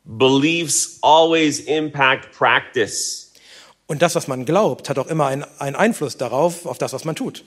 Beliefs 0.05 0.99
always 1.01 1.61
impact 1.61 2.31
practice. 2.37 3.33
Und 3.87 4.03
das, 4.03 4.15
was 4.15 4.29
man 4.29 4.45
glaubt, 4.45 4.91
hat 4.91 4.99
auch 4.99 5.07
immer 5.07 5.27
einen, 5.27 5.45
einen 5.59 5.77
Einfluss 5.77 6.19
darauf, 6.19 6.67
auf 6.67 6.77
das, 6.77 6.93
was 6.93 7.07
man 7.07 7.17
tut. 7.17 7.43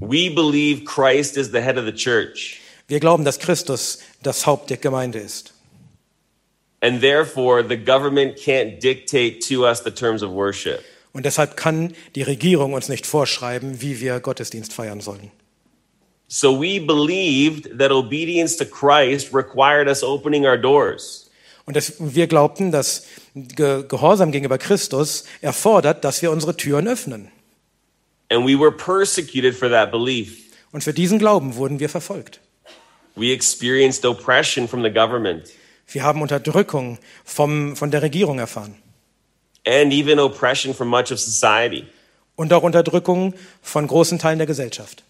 We 0.00 0.30
believe 0.30 0.84
Christ 0.84 1.36
is 1.36 1.50
the 1.52 1.60
head 1.60 1.76
of 1.78 1.84
the 1.84 1.92
church, 1.92 2.60
Wir 2.88 3.00
glauben, 3.00 3.24
dass 3.24 3.38
Christus 3.38 4.00
das 4.22 4.46
Haupt 4.46 4.70
der 4.70 4.76
Gemeinde 4.78 5.18
ist. 5.18 5.52
and 6.82 7.00
therefore 7.02 7.62
the 7.62 7.76
government 7.76 8.36
can't 8.38 8.80
dictate 8.80 9.40
to 9.48 9.66
us 9.66 9.80
the 9.84 9.90
terms 9.90 10.22
of 10.22 10.30
worship. 10.30 10.82
Und 11.12 11.26
deshalb 11.26 11.56
kann 11.56 11.92
die 12.14 12.22
Regierung 12.22 12.72
uns 12.72 12.88
nicht 12.88 13.04
vorschreiben, 13.06 13.82
wie 13.82 14.00
wir 14.00 14.20
Gottesdienst 14.20 14.72
feiern 14.72 15.00
sollen. 15.00 15.30
So 16.28 16.58
we 16.60 16.80
believed 16.80 17.78
that 17.78 17.90
obedience 17.90 18.56
to 18.56 18.64
Christ 18.64 19.34
required 19.34 19.88
us 19.88 20.02
opening 20.04 20.46
our 20.46 20.56
doors. 20.56 21.28
Und 21.66 21.76
das, 21.76 21.94
wir 21.98 22.26
glaubten, 22.28 22.70
dass 22.72 23.06
Ge 23.34 23.84
Gehorsam 23.86 24.32
gegenüber 24.32 24.56
Christus 24.58 25.24
erfordert, 25.40 26.04
dass 26.04 26.22
wir 26.22 26.30
unsere 26.30 26.56
Türen 26.56 26.88
öffnen. 26.88 27.30
And 28.30 28.46
we 28.46 28.58
were 28.58 28.70
persecuted 28.70 29.56
for 29.56 29.68
that 29.68 29.90
belief. 29.90 30.52
Und 30.72 30.84
für 30.84 30.94
diesen 30.94 31.18
Glauben 31.18 31.56
wurden 31.56 31.80
wir 31.80 31.88
verfolgt. 31.88 32.40
We 33.16 33.32
experienced 33.32 34.04
oppression 34.04 34.68
from 34.68 34.82
the 34.82 34.90
government 34.90 35.50
Wir 35.88 36.04
haben 36.04 36.22
Unterdrückung 36.22 36.98
vom, 37.24 37.74
von 37.74 37.90
der 37.90 38.02
Regierung 38.02 38.38
erfahren 38.38 38.76
and 39.66 39.92
even 39.92 40.18
oppression 40.18 40.74
from 40.74 40.88
much 40.88 41.10
of 41.10 41.18
society. 41.18 41.86
und 42.36 42.52
auch 42.52 42.62
Unterdrückung 42.62 43.34
von 43.60 43.86
großen 43.86 44.18
Teilen 44.18 44.38
der 44.38 44.46
Gesellschaft. 44.46 45.04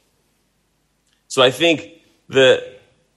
So 1.28 1.44
I 1.44 1.52
think 1.52 1.82
the 2.28 2.58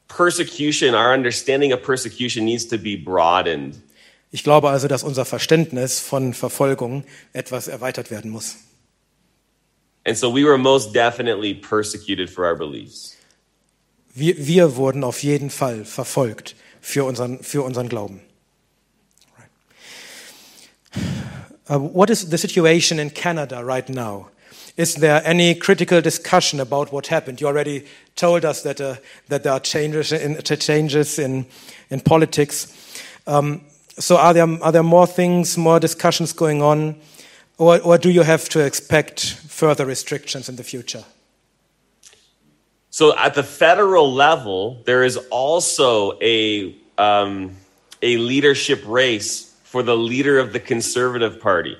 persecution, 0.07 0.93
our 0.93 1.13
understanding 1.13 1.73
of 1.73 1.81
persecution 1.81 2.45
needs 2.45 2.67
to 2.67 2.77
be 2.77 2.95
broadened. 2.95 3.81
Ich 4.29 4.43
glaube 4.43 4.69
also, 4.69 4.87
dass 4.87 5.03
unser 5.03 5.25
Verständnis 5.25 5.99
von 5.99 6.33
Verfolgung 6.33 7.05
etwas 7.33 7.67
erweitert 7.67 8.11
werden 8.11 8.31
muss. 8.31 8.57
And 10.05 10.17
so 10.17 10.29
we 10.29 10.43
were 10.43 10.57
most 10.57 10.93
definitely 10.93 11.53
persecuted 11.53 12.29
for 12.29 12.45
our 12.45 12.55
beliefs. 12.55 13.15
Wir, 14.15 14.35
wir 14.37 14.75
wurden 14.75 15.03
auf 15.03 15.23
jeden 15.23 15.49
Fall 15.49 15.85
verfolgt 15.85 16.55
für 16.81 17.03
unseren, 17.05 17.39
für 17.39 17.63
unseren 17.63 17.89
Glauben. 17.89 18.21
Uh, 21.69 21.79
what 21.79 22.09
is 22.09 22.29
the 22.29 22.37
situation 22.37 22.99
in 22.99 23.09
Canada 23.09 23.63
right 23.63 23.89
now? 23.89 24.27
Is 24.75 24.95
there 24.95 25.21
any 25.23 25.55
critical 25.55 26.01
discussion 26.01 26.59
about 26.59 26.91
what 26.91 27.07
happened? 27.07 27.39
You 27.39 27.47
already 27.47 27.85
told 28.15 28.43
us 28.43 28.63
that, 28.63 28.81
uh, 28.81 28.95
that 29.29 29.43
there 29.43 29.53
are 29.53 29.59
changes 29.59 30.11
in, 30.11 30.41
changes 30.41 31.17
in, 31.17 31.45
in 31.89 32.01
politics. 32.01 32.67
Um, 33.25 33.61
so, 33.97 34.17
are 34.17 34.33
there, 34.33 34.47
are 34.61 34.71
there 34.71 34.83
more 34.83 35.07
things, 35.07 35.57
more 35.57 35.79
discussions 35.79 36.33
going 36.33 36.61
on? 36.61 36.95
Or, 37.57 37.79
or 37.81 37.97
do 37.97 38.09
you 38.09 38.23
have 38.23 38.49
to 38.49 38.59
expect 38.59 39.21
further 39.47 39.85
restrictions 39.85 40.49
in 40.49 40.55
the 40.55 40.63
future? 40.63 41.03
So 42.89 43.17
at 43.17 43.33
the 43.33 43.43
federal 43.43 44.13
level, 44.13 44.81
there 44.85 45.03
is 45.03 45.17
also 45.31 46.17
a, 46.21 46.75
um, 46.97 47.55
a 48.01 48.17
leadership 48.17 48.83
race 48.87 49.51
for 49.63 49.83
the 49.83 49.95
leader 49.95 50.37
of 50.39 50.53
the 50.53 50.59
Conservative 50.59 51.39
Party. 51.39 51.75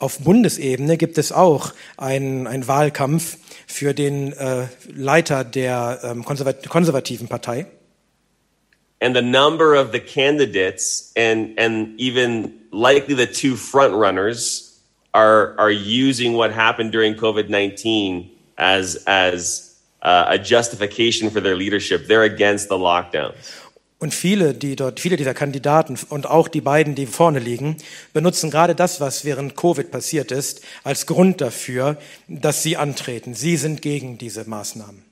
Auf 0.00 0.18
Bundesebene 0.20 0.96
gibt 0.96 1.18
es 1.18 1.32
auch 1.32 1.72
einen, 1.96 2.46
einen 2.46 2.68
Wahlkampf 2.68 3.36
für 3.66 3.94
den 3.94 4.32
äh, 4.32 4.68
Leiter 4.86 5.44
der 5.44 6.00
ähm, 6.04 6.24
konservat 6.24 6.68
konservativen 6.68 7.28
Partei. 7.28 7.66
And 9.00 9.14
the 9.14 9.22
number 9.22 9.74
of 9.74 9.92
the 9.92 10.00
candidates 10.00 11.12
and, 11.16 11.58
and 11.58 12.00
even 12.00 12.52
likely 12.72 13.14
the 13.14 13.26
two 13.26 13.56
front 13.56 13.94
runners 13.94 14.67
are, 15.14 15.54
are 15.58 15.70
using 15.70 16.34
what 16.34 16.52
happened 16.52 16.92
during 16.92 17.14
COVID 17.14 17.48
19 17.48 18.30
as, 18.56 19.02
as 19.06 19.76
uh, 20.02 20.26
a 20.28 20.38
justification 20.38 21.30
for 21.30 21.40
their 21.40 21.56
leadership. 21.56 22.06
They're 22.06 22.24
against 22.24 22.68
the 22.68 22.78
lockdowns. 22.78 23.64
Und 24.00 24.14
viele, 24.14 24.54
die 24.54 24.76
dort, 24.76 25.00
viele 25.00 25.16
dieser 25.16 25.34
Kandidaten 25.34 25.98
und 26.08 26.28
auch 26.28 26.46
die 26.46 26.60
beiden, 26.60 26.94
die 26.94 27.06
vorne 27.06 27.40
liegen, 27.40 27.76
benutzen 28.12 28.48
gerade 28.50 28.76
das, 28.76 29.00
was 29.00 29.24
während 29.24 29.56
Covid 29.56 29.90
passiert 29.90 30.30
ist, 30.30 30.62
als 30.84 31.06
Grund 31.06 31.40
dafür, 31.40 31.96
dass 32.28 32.62
sie 32.62 32.76
antreten. 32.76 33.34
Sie 33.34 33.56
sind 33.56 33.82
gegen 33.82 34.16
diese 34.16 34.48
Maßnahmen. 34.48 35.04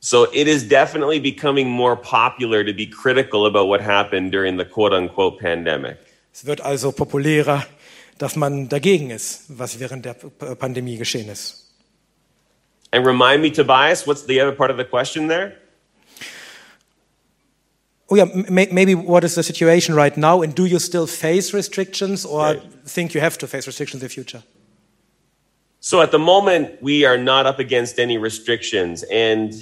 So 0.00 0.26
it 0.32 0.46
is 0.46 0.66
definitely 0.66 1.18
becoming 1.20 1.68
more 1.68 1.96
popular 1.96 2.64
to 2.64 2.72
be 2.72 2.86
critical 2.86 3.46
about 3.46 3.66
what 3.66 3.80
happened 3.80 4.32
during 4.32 4.56
the 4.56 4.64
quote 4.64 4.94
unquote 4.94 5.38
pandemic. 5.38 5.98
Es 6.32 6.46
wird 6.46 6.60
also 6.60 6.92
populärer, 6.92 7.66
dass 8.18 8.36
man 8.36 8.68
dagegen 8.68 9.10
ist, 9.10 9.44
was 9.48 9.78
während 9.80 10.04
der 10.04 10.14
Pandemie 10.14 10.96
geschehen 10.96 11.28
ist. 11.28 11.64
And 12.90 13.06
remind 13.06 13.42
me, 13.42 13.50
Tobias, 13.50 14.06
what's 14.06 14.26
the 14.26 14.40
other 14.40 14.52
part 14.52 14.70
of 14.70 14.78
the 14.78 14.84
question 14.84 15.28
there? 15.28 15.52
Oh 18.10 18.16
yeah, 18.16 18.24
maybe 18.48 18.94
what 18.94 19.22
is 19.22 19.34
the 19.34 19.42
situation 19.42 19.94
right 19.94 20.16
now, 20.16 20.40
and 20.40 20.54
do 20.54 20.64
you 20.64 20.78
still 20.78 21.06
face 21.06 21.52
restrictions, 21.52 22.24
or 22.24 22.54
Right. 22.54 22.62
think 22.86 23.14
you 23.14 23.20
have 23.20 23.36
to 23.38 23.46
face 23.46 23.66
restrictions 23.66 24.02
in 24.02 24.08
the 24.08 24.12
future? 24.12 24.42
So 25.80 26.00
at 26.00 26.10
the 26.10 26.18
moment, 26.18 26.82
we 26.82 27.04
are 27.04 27.18
not 27.18 27.46
up 27.46 27.58
against 27.58 27.98
any 27.98 28.18
restrictions. 28.18 29.04
And 29.04 29.52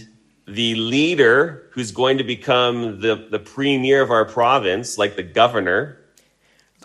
the 0.46 0.74
leader 0.76 1.68
who's 1.72 1.90
going 1.90 2.18
to 2.18 2.24
become 2.24 3.00
the, 3.00 3.16
the 3.30 3.38
premier 3.38 4.00
of 4.00 4.10
our 4.10 4.24
province, 4.24 4.96
like 4.96 5.16
the 5.16 5.22
governor, 5.22 5.98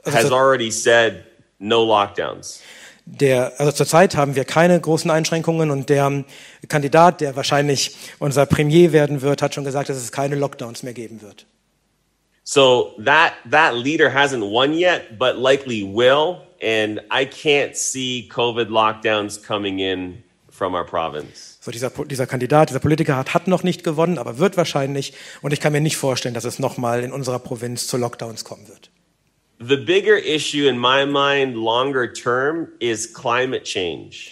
has 0.06 0.32
already 0.32 0.72
said 0.72 1.26
no 1.62 1.86
lockdowns. 1.86 2.62
der, 3.06 3.60
also 3.60 3.72
zurzeit 3.72 4.16
haben 4.16 4.36
wir 4.36 4.46
keine 4.46 4.80
großen 4.80 5.10
Einschränkungen, 5.12 5.72
und 5.72 5.90
der 5.90 6.24
Kandidat, 6.68 7.22
der 7.22 7.36
wahrscheinlich 7.36 7.96
unser 8.20 8.46
Premier 8.46 8.92
werden 8.92 9.22
wird, 9.22 9.42
hat 9.42 9.54
schon 9.54 9.64
gesagt, 9.64 9.90
dass 9.90 9.98
es 9.98 10.12
keine 10.12 10.36
Lockdowns 10.36 10.84
mehr 10.84 10.94
geben 10.94 11.22
wird. 11.22 11.46
So 12.44 12.96
that 13.06 13.34
that 13.50 13.76
leader 13.76 14.10
hasn't 14.14 14.42
won 14.42 14.74
yet, 14.74 15.18
but 15.20 15.36
likely 15.38 15.84
will. 15.84 16.38
And 16.62 17.00
I 17.12 17.26
can't 17.26 17.76
see 17.76 18.28
COVID 18.28 18.70
lockdowns 18.70 19.42
coming 19.42 19.80
in 19.80 20.24
from 20.50 20.74
our 20.74 20.86
province. 20.86 21.58
So 21.62 21.72
dieser, 21.72 21.90
dieser 21.90 22.26
Kandidat, 22.26 22.70
dieser 22.70 22.80
Politiker 22.80 23.16
hat, 23.16 23.34
hat 23.34 23.48
noch 23.48 23.64
nicht 23.64 23.84
gewonnen, 23.84 24.18
aber 24.18 24.38
wird 24.40 24.58
wahrscheinlich. 24.58 25.14
Und 25.42 25.54
ich 25.54 25.60
kann 25.60 25.72
mir 25.72 25.82
nicht 25.82 25.98
vorstellen, 25.98 26.34
dass 26.34 26.44
es 26.44 26.60
nochmal 26.60 27.04
in 27.04 27.12
unserer 27.12 27.40
Provinz 27.40 27.88
zu 27.88 27.98
Lockdowns 27.98 28.44
kommen 28.44 28.68
wird. 28.68 28.90
The 29.62 29.78
bigger 29.78 30.18
issue 30.18 30.68
in 30.68 30.78
my 30.78 31.06
mind, 31.06 31.56
longer 31.56 32.12
term, 32.12 32.70
is 32.80 33.14
climate 33.14 33.64
change. 33.64 34.32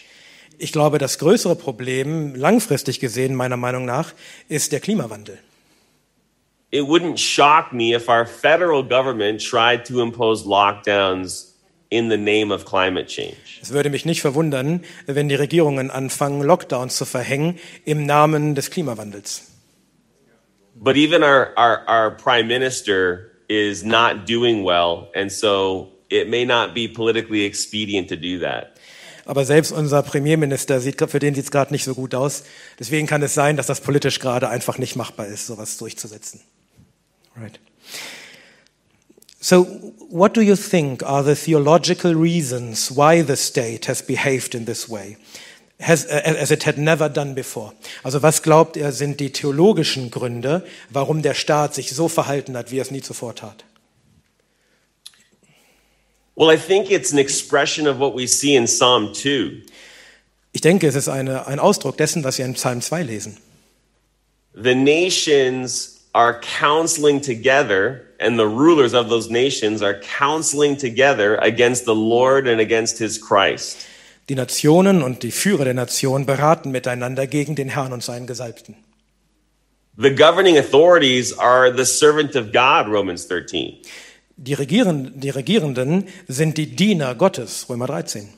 Ich 0.58 0.72
glaube, 0.72 0.98
das 0.98 1.20
größere 1.20 1.56
Problem, 1.56 2.36
langfristig 2.36 3.00
gesehen, 3.00 3.36
meiner 3.36 3.56
Meinung 3.56 3.86
nach, 3.86 4.14
ist 4.50 4.72
der 4.72 4.80
Klimawandel. 4.82 5.40
it 6.72 6.88
wouldn't 6.88 7.18
shock 7.18 7.74
me 7.74 7.94
if 7.94 8.10
our 8.10 8.26
federal 8.26 8.84
government 8.84 9.42
tried 9.42 9.86
to 9.86 10.02
impose 10.02 10.46
lockdowns 10.46 11.54
in 11.90 12.10
the 12.10 12.18
name 12.18 12.52
of 12.52 12.66
climate 12.66 13.08
change. 13.08 13.60
Es 13.62 13.72
würde 13.72 13.90
mich 13.90 14.06
nicht 14.06 14.22
verwundern, 14.22 14.84
wenn 15.08 15.28
die 15.28 15.36
Regierungen 15.36 15.90
anfangen, 15.90 16.42
Lockdowns 16.44 16.96
zu 16.96 17.06
verhängen 17.06 17.58
im 17.86 18.06
Namen 18.06 18.54
des 18.54 18.70
Klimawandels. 18.70 19.48
But 20.76 20.96
even 20.96 21.24
our, 21.24 21.52
our, 21.58 21.84
our 21.90 22.12
prime 22.12 22.48
minister 22.48 23.29
is 23.50 23.84
not 23.84 24.26
doing 24.26 24.64
well, 24.64 25.10
and 25.14 25.30
so 25.30 25.90
it 26.10 26.30
may 26.30 26.46
not 26.46 26.74
be 26.74 26.88
politically 26.88 27.44
expedient 27.46 28.08
to 28.10 28.16
do 28.16 28.40
that. 28.40 28.76
Aber 29.26 29.46
selbst 29.46 29.72
unser 29.72 30.02
Premierminister 30.02 30.80
sieht, 30.80 31.00
für 31.08 31.20
den 31.20 31.36
sieht 31.36 31.44
es 31.44 31.52
gerade 31.52 31.72
nicht 31.72 31.84
so 31.84 31.94
gut 31.94 32.16
aus. 32.16 32.44
Deswegen 32.80 33.06
kann 33.06 33.22
es 33.22 33.36
sein, 33.36 33.58
dass 33.58 33.68
das 33.68 33.80
politisch 33.82 34.20
gerade 34.20 34.50
einfach 34.50 34.80
nicht 34.80 34.96
machbar 34.96 35.28
ist, 35.28 35.46
sowas 35.46 35.78
durchzusetzen. 35.78 36.40
Right. 37.36 37.60
So, 39.40 39.94
what 40.10 40.36
do 40.36 40.42
you 40.42 40.56
think 40.56 41.04
are 41.04 41.24
the 41.24 41.36
theological 41.36 42.14
reasons 42.14 42.92
why 42.92 43.22
the 43.22 43.36
state 43.36 43.88
has 43.88 44.02
behaved 44.02 44.56
in 44.56 44.66
this 44.66 44.90
way, 44.90 45.18
has, 45.80 46.06
as 46.06 46.52
it 46.52 46.66
had 46.66 46.78
never 46.78 47.10
done 47.10 47.34
before? 47.34 47.74
Also, 48.04 48.22
was 48.22 48.42
glaubt 48.42 48.78
er 48.78 48.92
sind 48.92 49.20
die 49.20 49.32
theologischen 49.32 50.12
Gründe, 50.12 50.66
warum 50.90 51.22
der 51.22 51.34
Staat 51.34 51.74
sich 51.76 51.92
so 51.92 52.08
verhalten 52.08 52.58
hat, 52.58 52.72
wie 52.72 52.80
er 52.80 52.84
es 52.84 52.92
nie 52.92 53.02
zuvor 53.02 53.36
tat? 53.36 53.64
Well, 56.36 56.50
I 56.50 56.58
think 56.58 56.90
it's 56.90 57.12
an 57.12 57.20
expression 57.20 57.86
of 57.86 58.00
what 58.00 58.16
we 58.16 58.26
see 58.26 58.56
in 58.56 58.66
Psalm 58.66 59.14
2. 59.14 59.62
Ich 60.54 60.62
denke, 60.62 60.88
es 60.88 60.96
ist 60.96 61.10
eine, 61.10 61.48
ein 61.48 61.60
Ausdruck 61.60 61.98
dessen, 61.98 62.24
was 62.24 62.38
wir 62.38 62.46
in 62.46 62.54
Psalm 62.54 62.82
2 62.82 63.04
lesen. 63.04 63.38
The 64.54 64.74
nations 64.74 66.00
are 66.14 66.40
counseling 66.40 67.22
together, 67.22 68.06
and 68.20 68.40
the 68.40 68.48
rulers 68.48 68.94
of 68.94 69.10
those 69.10 69.30
nations 69.30 69.82
are 69.82 70.00
counseling 70.00 70.78
together 70.78 71.38
against 71.42 71.86
the 71.86 71.94
Lord 71.94 72.48
and 72.48 72.60
against 72.60 72.98
his 72.98 73.20
Christ. 73.20 73.86
Die 74.30 74.36
Nationen 74.36 75.02
und 75.02 75.24
die 75.24 75.32
Führer 75.32 75.66
der 75.66 75.74
Nation 75.74 76.28
beraten 76.28 76.70
miteinander 76.70 77.26
gegen 77.26 77.56
den 77.56 77.68
Herrn 77.68 77.92
und 77.92 78.04
seinen 78.04 78.28
Gesalbten. 78.28 78.76
The 79.98 80.12
governing 80.12 80.58
authorities 80.58 81.38
are 81.38 81.76
the 81.76 81.84
servant 81.84 82.36
of 82.36 82.52
God, 82.54 82.88
Romans 82.88 83.28
13. 83.28 83.80
Die, 84.38 84.54
Regieren, 84.54 85.20
die 85.20 85.32
Regierenden 85.32 86.08
sind 86.28 86.58
die 86.58 86.68
Diener 86.68 87.16
Gottes, 87.16 87.68
Römer 87.70 87.88
13. 87.88 88.30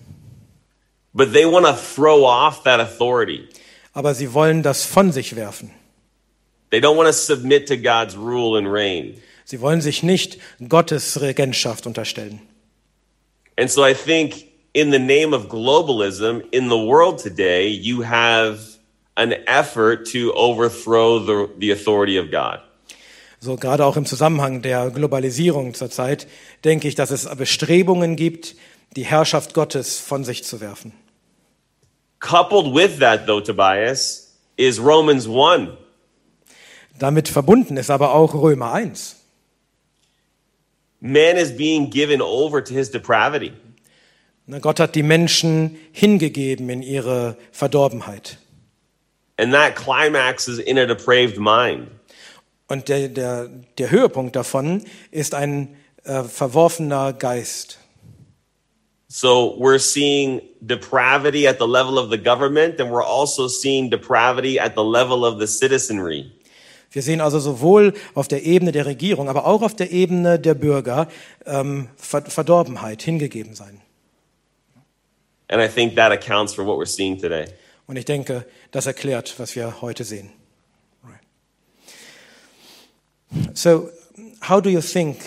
But 1.14 1.34
they 1.34 1.46
want 1.46 1.66
to 1.66 1.74
throw 1.74 2.24
off 2.24 2.64
that 2.64 2.80
authority. 2.80 3.50
Aber 3.94 4.16
sie 4.16 4.34
wollen 4.34 4.64
das 4.64 4.86
von 4.86 5.12
sich 5.12 5.36
werfen. 5.36 5.72
They 6.72 6.80
don't 6.80 6.96
want 6.96 7.08
to 7.08 7.14
submit 7.14 7.68
to 7.68 7.76
God's 7.76 8.16
rule 8.16 8.58
and 8.58 8.68
reign. 8.68 9.22
Sie 9.44 9.60
wollen 9.60 9.82
sich 9.82 10.04
nicht 10.04 10.40
Gottes 10.70 11.20
Regentschaft 11.20 11.86
unterstellen. 11.86 12.40
And 13.58 13.70
so 13.70 13.86
I 13.86 13.94
think 13.94 14.51
in 14.74 14.92
the 14.92 15.00
name 15.00 15.34
of 15.34 15.48
globalism 15.48 16.44
in 16.52 16.70
the 16.70 16.78
world 16.78 17.20
today, 17.20 17.68
you 17.68 18.02
have 18.02 18.78
an 19.18 19.34
effort 19.48 20.06
to 20.08 20.32
overthrow 20.34 21.20
the, 21.20 21.50
the 21.58 21.72
authority 21.72 22.18
of 22.18 22.32
God. 22.32 22.60
So 23.40 23.56
gerade 23.56 23.86
auch 23.86 23.98
im 23.98 24.06
Zusammenhang 24.06 24.62
der 24.62 24.92
Globalisierung 24.92 25.74
zurzeit 25.74 26.28
denke 26.64 26.88
ich, 26.88 26.96
dass 26.96 27.10
es 27.10 27.28
Bestrebungen 27.36 28.16
gibt, 28.16 28.56
die 28.96 29.04
Herrschaft 29.04 29.54
Gottes 29.54 30.00
von 30.00 30.24
sich 30.24 30.44
zu 30.44 30.62
werfen. 30.62 30.94
Coupled 32.20 32.76
with 32.76 33.00
that, 33.00 33.26
though, 33.26 33.42
Tobias, 33.42 34.32
is 34.58 34.80
Romans 34.80 35.28
1. 35.28 35.72
Damit 37.00 37.30
verbunden 37.30 37.78
ist 37.78 37.90
aber 37.90 38.14
auch 38.14 38.36
Römer 38.36 38.74
1. 38.74 39.16
Man 41.00 41.36
is 41.36 41.58
being 41.58 41.90
given 41.90 42.22
over 42.22 42.64
to 42.64 42.76
his 42.76 42.92
depravity. 42.92 43.54
Gott 44.60 44.80
hat 44.80 44.96
die 44.96 45.04
Menschen 45.04 45.78
hingegeben 45.92 46.70
in 46.70 46.82
ihre 46.82 47.38
Verdorbenheit. 47.52 48.38
And 49.38 49.54
that 49.54 49.76
climaxes 49.76 50.60
in 50.60 50.78
a 50.78 50.86
depraved 50.86 51.38
mind. 51.38 51.88
Und 52.68 52.90
der, 52.90 53.10
der, 53.10 53.50
der 53.78 53.92
Höhepunkt 53.92 54.36
davon 54.36 54.84
ist 55.10 55.36
ein 55.36 55.76
äh, 56.04 56.24
verworfener 56.24 57.14
Geist. 57.14 57.80
So 59.08 59.58
we're 59.60 59.80
seeing 59.80 60.42
depravity 60.62 61.46
at 61.46 61.58
the 61.60 61.68
level 61.68 61.98
of 61.98 62.10
the 62.10 62.18
government, 62.18 62.80
and 62.80 62.90
we're 62.90 63.04
also 63.04 63.50
seeing 63.50 63.90
depravity 63.90 64.58
at 64.58 64.74
the 64.76 64.84
level 64.84 65.26
of 65.26 65.38
the 65.38 65.48
citizenry. 65.48 66.32
Wir 66.92 67.02
sehen 67.02 67.20
also 67.20 67.40
sowohl 67.40 67.94
auf 68.14 68.30
der 68.30 68.44
Ebene 68.44 68.72
der 68.72 68.86
Regierung, 68.86 69.28
aber 69.28 69.46
auch 69.46 69.62
auf 69.64 69.76
der 69.76 69.92
Ebene 69.92 70.40
der 70.40 70.54
Bürger 70.54 71.10
ähm, 71.46 71.90
Ver 71.98 72.22
Verdorbenheit, 72.22 73.02
hingegeben 73.02 73.54
sein. 73.54 73.81
And 75.52 75.62
I 75.62 75.68
think 75.68 75.96
that 75.96 76.14
accounts 76.14 76.54
for 76.54 76.66
what 76.66 76.78
we're 76.78 76.86
seeing 76.86 77.20
today. 77.20 77.46
Und 77.86 77.98
ich 77.98 78.06
denke, 78.06 78.46
das 78.72 78.86
erklärt, 78.86 79.38
was 79.38 79.56
wir 79.56 79.82
heute 79.82 80.06
sehen. 80.06 80.32
So, 83.54 83.90
how 84.48 84.62
do 84.62 84.70
you 84.70 84.82
think? 84.82 85.18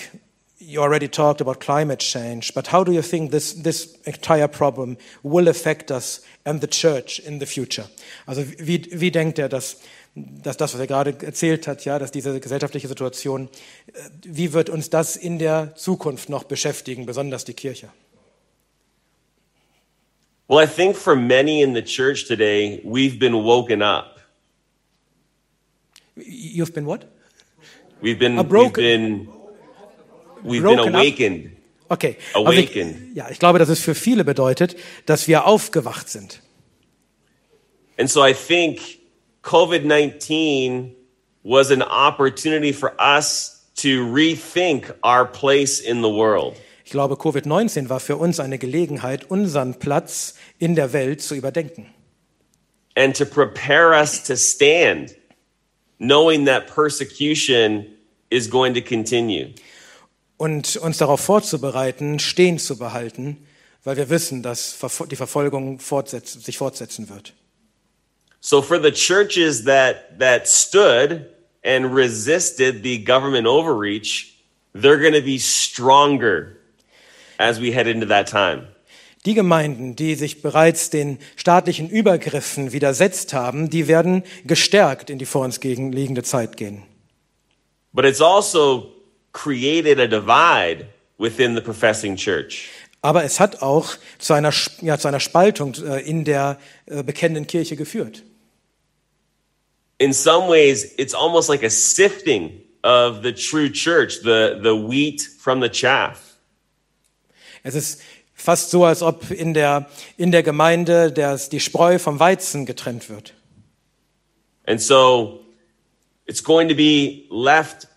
You 0.58 0.80
already 0.80 1.08
talked 1.08 1.42
about 1.42 1.60
climate 1.60 1.98
change, 1.98 2.54
but 2.54 2.72
how 2.72 2.84
do 2.84 2.92
you 2.92 3.02
think 3.02 3.30
this, 3.32 3.52
this 3.62 3.98
entire 4.04 4.48
problem 4.48 4.96
will 5.22 5.46
affect 5.48 5.90
us 5.90 6.22
and 6.44 6.62
the 6.62 6.66
church 6.66 7.18
in 7.18 7.38
the 7.38 7.44
future? 7.44 7.86
Also, 8.26 8.44
wie, 8.58 8.82
wie 8.92 9.10
denkt 9.10 9.38
er, 9.38 9.50
dass, 9.50 9.76
dass 10.14 10.56
das, 10.56 10.72
was 10.72 10.80
er 10.80 10.86
gerade 10.86 11.14
erzählt 11.20 11.66
hat, 11.66 11.84
ja, 11.84 11.98
dass 11.98 12.12
diese 12.12 12.40
gesellschaftliche 12.40 12.88
Situation, 12.88 13.50
äh, 13.92 14.08
wie 14.22 14.54
wird 14.54 14.70
uns 14.70 14.88
das 14.88 15.16
in 15.16 15.38
der 15.38 15.74
Zukunft 15.76 16.30
noch 16.30 16.44
beschäftigen, 16.44 17.04
besonders 17.04 17.44
die 17.44 17.54
Kirche? 17.54 17.90
Well, 20.48 20.58
I 20.58 20.66
think 20.66 20.96
for 20.96 21.16
many 21.16 21.62
in 21.62 21.72
the 21.72 21.82
church 21.82 22.26
today, 22.28 22.80
we've 22.84 23.18
been 23.18 23.42
woken 23.44 23.80
up. 23.82 24.18
You've 26.16 26.74
been 26.74 26.84
what? 26.86 27.04
We've 28.00 28.18
been, 28.18 28.38
A 28.38 28.44
broken- 28.44 28.82
we've 28.82 28.98
been, 28.98 29.28
we've 30.42 30.62
been 30.62 30.76
Broken 30.76 30.94
up? 30.94 31.00
awakened. 31.00 31.50
Okay. 31.90 32.18
Also 32.34 32.50
ich, 32.52 32.70
Awaken. 32.76 33.12
ja, 33.14 33.28
ich 33.30 33.38
glaube, 33.38 33.58
dass 33.58 33.68
es 33.68 33.80
für 33.80 33.94
viele 33.94 34.24
bedeutet, 34.24 34.76
dass 35.06 35.26
wir 35.28 35.46
aufgewacht 35.46 36.08
sind. 36.08 36.40
And 37.98 38.10
so 38.10 38.22
I 38.24 38.32
think 38.34 38.80
COVID 39.42 39.84
19 39.84 40.94
was 41.44 41.70
an 41.70 41.82
opportunity 41.82 42.72
for 42.72 42.92
us 42.98 43.66
to 43.76 44.04
rethink 44.06 44.90
our 45.02 45.24
place 45.26 45.80
in 45.80 46.00
the 46.02 46.08
world. 46.08 46.56
Ich 46.84 46.90
glaube, 46.90 47.14
Covid-19 47.14 47.88
war 47.88 47.98
für 47.98 48.16
uns 48.16 48.40
eine 48.40 48.58
Gelegenheit, 48.58 49.30
unseren 49.30 49.74
Platz 49.78 50.34
in 50.58 50.74
der 50.74 50.92
Welt 50.92 51.22
zu 51.22 51.34
überdenken 51.34 51.86
and 52.94 53.14
to 53.16 53.24
prepare 53.24 53.94
us 53.94 54.22
to 54.24 54.36
stand, 54.36 55.14
knowing 55.98 56.44
that 56.46 56.68
persecution 56.68 57.86
is 58.30 58.48
going 58.48 58.74
to 58.74 58.80
continue. 58.80 59.54
und 60.36 60.76
uns 60.76 60.98
darauf 60.98 61.20
vorzubereiten, 61.20 62.18
stehen 62.18 62.58
zu 62.58 62.76
behalten, 62.76 63.46
weil 63.84 63.96
wir 63.96 64.10
wissen, 64.10 64.42
dass 64.42 64.76
die 65.08 65.16
Verfolgung 65.16 65.78
fortsetz 65.78 66.32
sich 66.32 66.58
fortsetzen 66.58 67.08
wird. 67.08 67.32
So 68.40 68.60
for 68.60 68.80
the 68.82 68.90
churches 68.90 69.64
that 69.64 70.18
that 70.18 70.46
stood 70.48 71.26
and 71.64 71.94
resisted 71.94 72.82
the 72.82 73.02
government 73.02 73.46
overreach, 73.46 74.44
they're 74.74 74.98
going 74.98 75.14
to 75.14 75.22
be 75.22 75.38
stronger 75.38 76.56
as 77.38 77.60
we 77.60 77.74
head 77.74 77.86
into 77.86 78.06
that 78.06 78.28
time. 78.28 78.68
Die 79.26 79.34
Gemeinden, 79.34 79.96
die 79.96 80.16
sich 80.16 80.42
bereits 80.42 80.90
den 80.90 81.18
staatlichen 81.36 81.88
Übergriffen 81.88 82.72
widersetzt 82.72 83.32
haben, 83.32 83.70
die 83.70 83.88
werden 83.88 84.22
gestärkt 84.44 85.08
in 85.08 85.18
die 85.18 85.24
vor 85.24 85.44
uns 85.44 85.60
gegenliegende 85.60 86.22
Zeit 86.22 86.58
gehen. 86.58 86.82
But 87.92 88.04
it's 88.04 88.20
also 88.20 88.92
created 89.32 89.98
a 89.98 90.06
divide 90.06 90.86
within 91.18 91.54
the 91.54 91.62
professing 91.62 92.16
church. 92.16 92.68
Aber 93.00 93.24
es 93.24 93.38
hat 93.38 93.62
auch 93.62 93.96
zu 94.18 94.32
einer, 94.32 94.52
ja, 94.80 94.98
zu 94.98 95.08
einer 95.08 95.20
Spaltung 95.20 95.74
äh, 95.74 96.00
in 96.00 96.24
der 96.24 96.58
äh, 96.86 97.02
bekennenden 97.02 97.46
Kirche 97.46 97.76
geführt. 97.76 98.22
In 99.98 100.12
some 100.12 100.48
ways, 100.48 100.84
it's 100.96 101.14
almost 101.14 101.48
like 101.48 101.62
a 101.62 101.70
sifting 101.70 102.62
of 102.82 103.22
the 103.22 103.32
true 103.32 103.70
church, 103.70 104.20
the, 104.22 104.58
the 104.62 104.74
wheat 104.74 105.20
from 105.38 105.62
the 105.62 105.68
chaff. 105.68 106.23
Es 107.64 107.74
ist 107.74 108.02
fast 108.34 108.70
so, 108.70 108.84
als 108.84 109.02
ob 109.02 109.30
in 109.30 109.54
der, 109.54 109.88
in 110.16 110.30
der 110.30 110.42
Gemeinde 110.42 111.10
das, 111.10 111.48
die 111.48 111.60
Spreu 111.60 111.98
vom 111.98 112.20
Weizen 112.20 112.66
getrennt 112.66 113.08
wird. 113.08 113.34
And 114.66 114.80
so 114.80 115.40
it's 116.26 116.42
going 116.42 116.68
to 116.68 116.74
be 116.74 117.24
left 117.30 117.88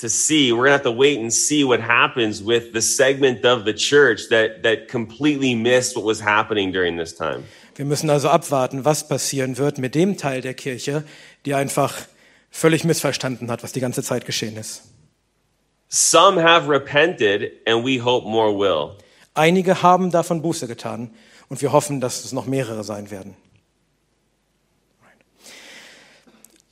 to 0.00 0.08
see. 0.08 0.52
We're 0.52 0.68
going 0.68 0.78
to 0.78 0.78
have 0.78 0.82
to 0.84 0.92
wait 0.92 1.18
and 1.18 1.32
see 1.32 1.64
what 1.64 1.80
happens 1.80 2.42
with 2.44 2.72
the 2.72 2.80
segment 2.80 3.44
of 3.44 3.64
the 3.64 3.74
church 3.74 4.28
that, 4.30 4.62
that 4.62 4.88
completely 4.88 5.54
missed 5.54 5.96
what 5.96 6.04
was 6.04 6.20
happening 6.20 6.72
during 6.72 6.96
this 6.96 7.14
time. 7.14 7.44
Wir 7.74 7.84
müssen 7.84 8.08
also 8.08 8.28
abwarten, 8.28 8.84
was 8.84 9.06
passieren 9.06 9.58
wird 9.58 9.78
mit 9.78 9.94
dem 9.94 10.16
Teil 10.16 10.40
der 10.40 10.54
Kirche, 10.54 11.04
die 11.44 11.54
einfach 11.54 11.94
völlig 12.50 12.84
missverstanden 12.84 13.50
hat, 13.50 13.62
was 13.62 13.72
die 13.72 13.80
ganze 13.80 14.02
Zeit 14.02 14.24
geschehen 14.24 14.56
ist. 14.56 14.82
Some 15.88 16.40
have 16.42 16.68
repented, 16.68 17.52
and 17.66 17.84
we 17.84 18.02
hope 18.02 18.26
more 18.26 18.52
will. 18.52 18.96
Einige 19.36 19.82
haben 19.82 20.10
davon 20.10 20.40
Buße 20.40 20.66
getan 20.66 21.10
und 21.50 21.60
wir 21.60 21.70
hoffen, 21.70 22.00
dass 22.00 22.24
es 22.24 22.32
noch 22.32 22.46
mehrere 22.46 22.84
sein 22.84 23.10
werden. 23.10 23.36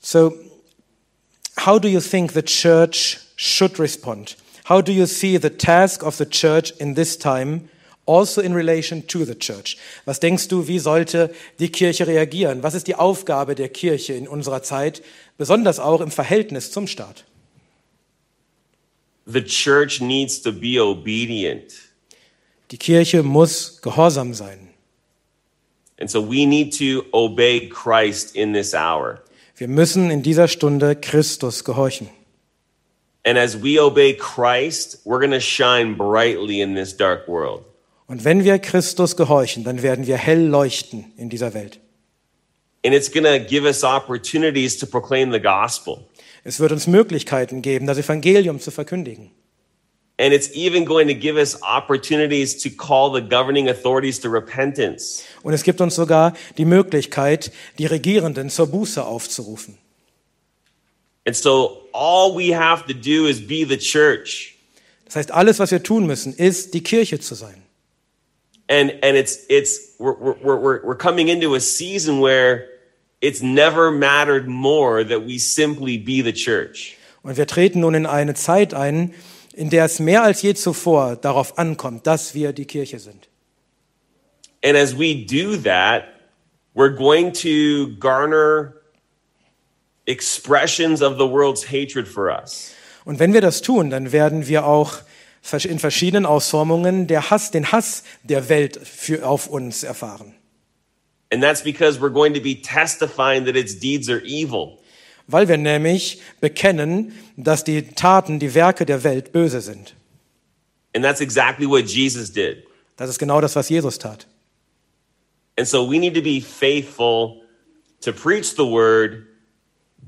So, 0.01 0.33
how 1.65 1.79
do 1.79 1.89
you 1.89 2.01
think 2.01 2.33
the 2.33 2.43
church 2.43 3.21
should 3.37 3.79
respond? 3.79 4.37
How 4.69 4.83
do 4.83 4.93
you 4.93 5.05
see 5.05 5.39
the 5.39 5.51
task 5.51 6.03
of 6.03 6.17
the 6.17 6.25
church 6.25 6.73
in 6.79 6.95
this 6.95 7.19
time, 7.19 7.69
also 8.07 8.41
in 8.41 8.55
relation 8.55 9.07
to 9.09 9.27
the 9.27 9.35
church? 9.35 9.77
Was 10.07 10.21
denkst 10.21 10.49
du, 10.49 10.67
wie 10.67 10.79
sollte 10.79 11.35
die 11.59 11.71
Kirche 11.71 12.07
reagieren? 12.07 12.63
Was 12.63 12.73
ist 12.73 12.87
die 12.87 12.95
Aufgabe 12.95 13.55
der 13.55 13.69
Kirche 13.69 14.15
in 14.15 14.27
unserer 14.27 14.63
Zeit, 14.63 15.03
besonders 15.37 15.79
auch 15.79 16.01
im 16.01 16.11
Verhältnis 16.11 16.71
zum 16.71 16.87
Staat? 16.87 17.25
The 19.27 19.45
church 19.45 20.01
needs 20.01 20.41
to 20.41 20.53
be 20.53 20.83
obedient. 20.83 21.84
Die 22.71 22.79
Kirche 22.79 23.23
muss 23.23 23.81
gehorsam 23.83 24.35
sein. 24.35 24.71
And 26.01 26.11
so 26.11 26.21
we 26.21 26.47
need 26.47 26.77
to 26.79 27.05
obey 27.13 27.69
Christ 27.69 28.35
in 28.35 28.53
this 28.53 28.75
hour. 28.75 29.21
Wir 29.57 29.69
müssen 29.69 30.11
in 30.11 30.23
dieser 30.23 30.49
Stunde 30.49 30.97
Christus 30.97 31.65
gehorchen. 31.65 32.09
And 33.25 33.39
as 33.39 33.63
we 33.63 33.81
obey 33.81 34.15
Christ, 34.15 35.01
we're 35.05 35.21
going 35.21 35.31
to 35.31 35.41
shine 35.41 35.95
brightly 35.95 36.61
in 36.61 36.75
this 36.75 36.97
dark 36.97 37.29
world. 37.29 37.65
Und 38.07 38.25
wenn 38.25 38.45
wir 38.45 38.59
Christus 38.59 39.17
gehorchen, 39.17 39.65
dann 39.65 39.83
werden 39.83 40.07
wir 40.07 40.17
hell 40.17 40.47
leuchten 40.47 41.13
in 41.17 41.31
dieser 41.31 41.55
Welt. 41.55 41.81
And 42.85 42.95
it's 42.95 43.11
going 43.11 43.25
to 43.25 43.39
give 43.39 43.65
us 43.65 43.83
opportunities 43.83 44.77
to 44.79 44.87
proclaim 44.87 45.33
the 45.33 45.41
gospel. 45.41 46.05
Es 46.43 46.61
wird 46.61 46.73
uns 46.73 46.87
Möglichkeiten 46.87 47.63
geben, 47.63 47.87
das 47.87 47.97
Evangelium 47.97 48.61
zu 48.61 48.71
verkündigen. 48.71 49.31
And 50.17 50.33
it's 50.33 50.51
even 50.55 50.85
going 50.85 51.09
to 51.09 51.15
give 51.15 51.37
us 51.37 51.61
opportunities 51.63 52.63
to 52.63 52.71
call 52.71 53.11
the 53.13 53.21
governing 53.21 53.69
authorities 53.69 54.21
to 54.21 54.31
repentance. 54.31 55.25
Und 55.43 55.55
es 55.55 55.65
gibt 55.65 55.81
uns 55.81 55.97
sogar 55.97 56.35
die 56.57 56.65
Möglichkeit, 56.65 57.51
die 57.79 57.87
Regierenden 57.87 58.49
zur 58.49 58.69
Buße 58.69 59.05
aufzurufen. 59.05 59.77
And 61.27 61.35
so 61.35 61.89
all 61.93 62.37
we 62.37 62.53
have 62.53 62.87
to 62.87 62.95
do 62.95 63.27
is 63.27 63.41
be 63.41 63.65
the 63.65 63.77
church. 63.77 64.57
Das 65.07 65.17
heißt, 65.17 65.31
alles, 65.33 65.59
was 65.59 65.71
wir 65.71 65.83
tun 65.83 66.07
müssen, 66.07 66.33
ist, 66.33 66.75
die 66.75 66.83
Kirche 66.83 67.19
zu 67.19 67.35
sein. 67.35 67.63
And 68.69 68.93
and 69.03 69.17
it's 69.17 69.41
it's 69.49 69.97
we're 69.99 70.17
we're 70.17 70.57
we're 70.57 70.83
we're 70.85 70.97
coming 70.97 71.29
into 71.29 71.55
a 71.55 71.61
season 71.61 72.21
where 72.21 72.67
it's 73.21 73.43
never 73.43 73.91
mattered 73.91 74.47
more 74.47 75.05
that 75.05 75.27
we 75.27 75.39
simply 75.39 75.99
be 75.99 76.23
the 76.23 76.33
church. 76.33 76.97
Und 77.23 77.37
wir 77.37 77.47
treten 77.47 77.81
nun 77.81 77.95
in 77.95 78.07
eine 78.07 78.35
Zeit 78.35 78.75
ein, 78.75 79.15
in 79.57 79.71
der 79.71 79.85
es 79.85 79.99
mehr 79.99 80.23
als 80.23 80.43
je 80.43 80.55
zuvor 80.55 81.17
darauf 81.17 81.59
ankommt, 81.59 82.07
dass 82.07 82.35
wir 82.35 82.53
die 82.53 82.67
Kirche 82.67 82.99
sind. 82.99 83.29
And 84.65 84.77
as 84.77 84.97
we 84.99 85.15
do 85.15 85.57
that, 85.59 86.05
we're 86.75 86.95
going 86.95 87.33
to 87.33 87.95
garner 87.99 88.75
expressions 90.07 91.03
of 91.03 91.19
the 91.19 91.27
world's 91.27 91.71
hatred 91.71 92.09
for 92.09 92.31
us. 92.31 92.73
Und 93.05 93.19
wenn 93.19 93.33
wir 93.33 93.41
das 93.41 93.61
tun, 93.61 93.91
dann 93.91 94.13
werden 94.13 94.49
wir 94.49 94.67
auch 94.67 95.03
in 95.65 95.79
verschiedenen 95.79 96.25
Ausformungen 96.25 97.07
der 97.07 97.31
Hass, 97.31 97.51
den 97.51 97.71
Hass 97.71 98.03
der 98.23 98.49
Welt 98.49 98.81
für, 98.83 99.29
auf 99.29 99.47
uns 99.47 99.83
erfahren. 99.83 100.35
And 101.31 101.43
that's 101.43 101.63
because 101.63 102.01
we're 102.01 102.13
going 102.13 102.33
to 102.35 102.41
be 102.41 102.55
testifying 102.55 103.45
that 103.45 103.57
its 103.57 103.79
deeds 103.79 104.09
are 104.09 104.23
evil. 104.25 104.79
Weil 105.27 105.49
wir 105.49 105.57
nämlich 105.57 106.21
bekennen, 106.41 107.13
dass 107.37 107.65
die 107.65 107.83
Taten, 107.83 108.39
die 108.39 108.55
Werke 108.55 108.85
der 108.85 109.05
Welt 109.05 109.33
böse 109.33 109.61
sind. 109.61 109.95
And 110.95 111.05
that's 111.05 111.21
exactly 111.21 111.67
what 111.67 111.87
Jesus 111.87 112.33
did. 112.33 112.65
Das 112.97 113.11
ist 113.11 113.19
genau 113.19 113.41
das, 113.41 113.57
was 113.57 113.69
Jesus 113.69 113.99
tat. 113.99 114.27
And 115.57 115.67
so 115.67 115.89
we 115.89 115.99
need 115.99 116.15
to 116.15 116.23
be 116.23 116.41
faithful 116.41 117.43
to 118.01 118.13
preach 118.13 118.55
the 118.57 118.65
word, 118.65 119.27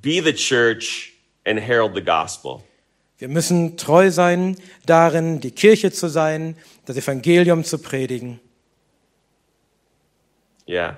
be 0.02 0.20
the 0.20 0.32
church, 0.32 1.14
and 1.44 1.58
herald 1.58 1.94
the 1.94 2.02
gospel. 2.02 2.62
Wir 3.18 3.28
müssen 3.28 3.76
treu 3.76 4.10
sein 4.10 4.56
darin, 4.84 5.40
die 5.40 5.50
Kirche 5.50 5.90
zu 5.90 6.08
sein, 6.08 6.56
das 6.84 6.96
Evangelium 6.96 7.64
zu 7.64 7.78
predigen. 7.78 8.40
Yeah. 10.68 10.96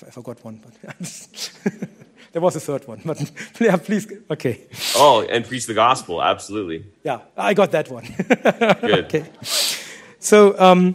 I 0.00 0.10
forgot 0.10 0.42
one, 0.42 0.60
but 0.62 0.72
there 2.32 2.42
was 2.42 2.56
a 2.56 2.60
third 2.60 2.86
one. 2.86 3.00
But 3.04 3.30
yeah, 3.60 3.76
please, 3.76 4.06
okay. 4.30 4.60
Oh, 4.96 5.22
and 5.22 5.44
preach 5.44 5.66
the 5.66 5.74
gospel. 5.74 6.22
Absolutely. 6.22 6.84
Yeah, 7.02 7.20
I 7.36 7.54
got 7.54 7.72
that 7.72 7.90
one. 7.90 8.04
Good. 8.80 9.04
okay. 9.06 9.24
So, 10.18 10.58
um, 10.58 10.94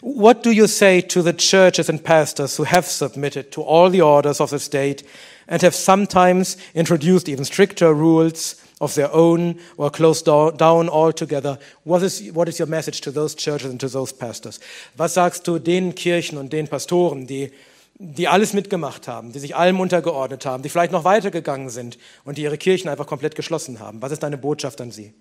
what 0.00 0.42
do 0.42 0.52
you 0.52 0.66
say 0.66 1.00
to 1.00 1.22
the 1.22 1.32
churches 1.32 1.88
and 1.88 2.02
pastors 2.02 2.56
who 2.56 2.64
have 2.64 2.86
submitted 2.86 3.50
to 3.52 3.62
all 3.62 3.90
the 3.90 4.00
orders 4.00 4.40
of 4.40 4.50
the 4.50 4.58
state 4.58 5.02
and 5.48 5.60
have 5.62 5.74
sometimes 5.74 6.56
introduced 6.74 7.28
even 7.28 7.44
stricter 7.44 7.92
rules 7.92 8.62
of 8.80 8.94
their 8.94 9.12
own 9.12 9.58
or 9.76 9.90
closed 9.90 10.24
do- 10.24 10.52
down 10.56 10.88
altogether? 10.88 11.58
What 11.84 12.02
is, 12.02 12.30
what 12.32 12.48
is 12.48 12.58
your 12.58 12.68
message 12.68 13.00
to 13.02 13.10
those 13.10 13.34
churches 13.34 13.70
and 13.70 13.80
to 13.80 13.88
those 13.88 14.12
pastors? 14.12 14.60
Was 14.96 15.14
sagst 15.14 15.46
du 15.46 15.58
den 15.58 15.94
Kirchen 15.94 16.38
und 16.38 16.52
den 16.52 16.68
Pastoren, 16.68 17.26
die, 17.26 17.50
die 17.98 18.28
alles 18.28 18.52
mitgemacht 18.52 19.08
haben, 19.08 19.32
die 19.32 19.40
sich 19.40 19.56
allem 19.56 19.80
untergeordnet 19.80 20.46
haben, 20.46 20.62
die 20.62 20.68
vielleicht 20.68 20.92
noch 20.92 21.04
weitergegangen 21.04 21.68
sind 21.68 21.98
und 22.24 22.38
die 22.38 22.42
ihre 22.42 22.58
Kirchen 22.58 22.88
einfach 22.88 23.06
komplett 23.06 23.34
geschlossen 23.34 23.80
haben? 23.80 24.00
Was 24.02 24.12
ist 24.12 24.22
deine 24.22 24.38
Botschaft 24.38 24.80
an 24.80 24.92
sie? 24.92 25.14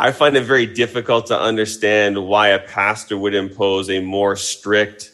I 0.00 0.12
find 0.12 0.36
it 0.36 0.44
very 0.44 0.66
difficult 0.66 1.26
to 1.26 1.36
understand 1.36 2.16
why 2.16 2.50
a 2.50 2.60
pastor 2.60 3.18
would 3.18 3.34
impose 3.34 3.90
a 3.90 4.00
more 4.00 4.36
strict, 4.36 5.10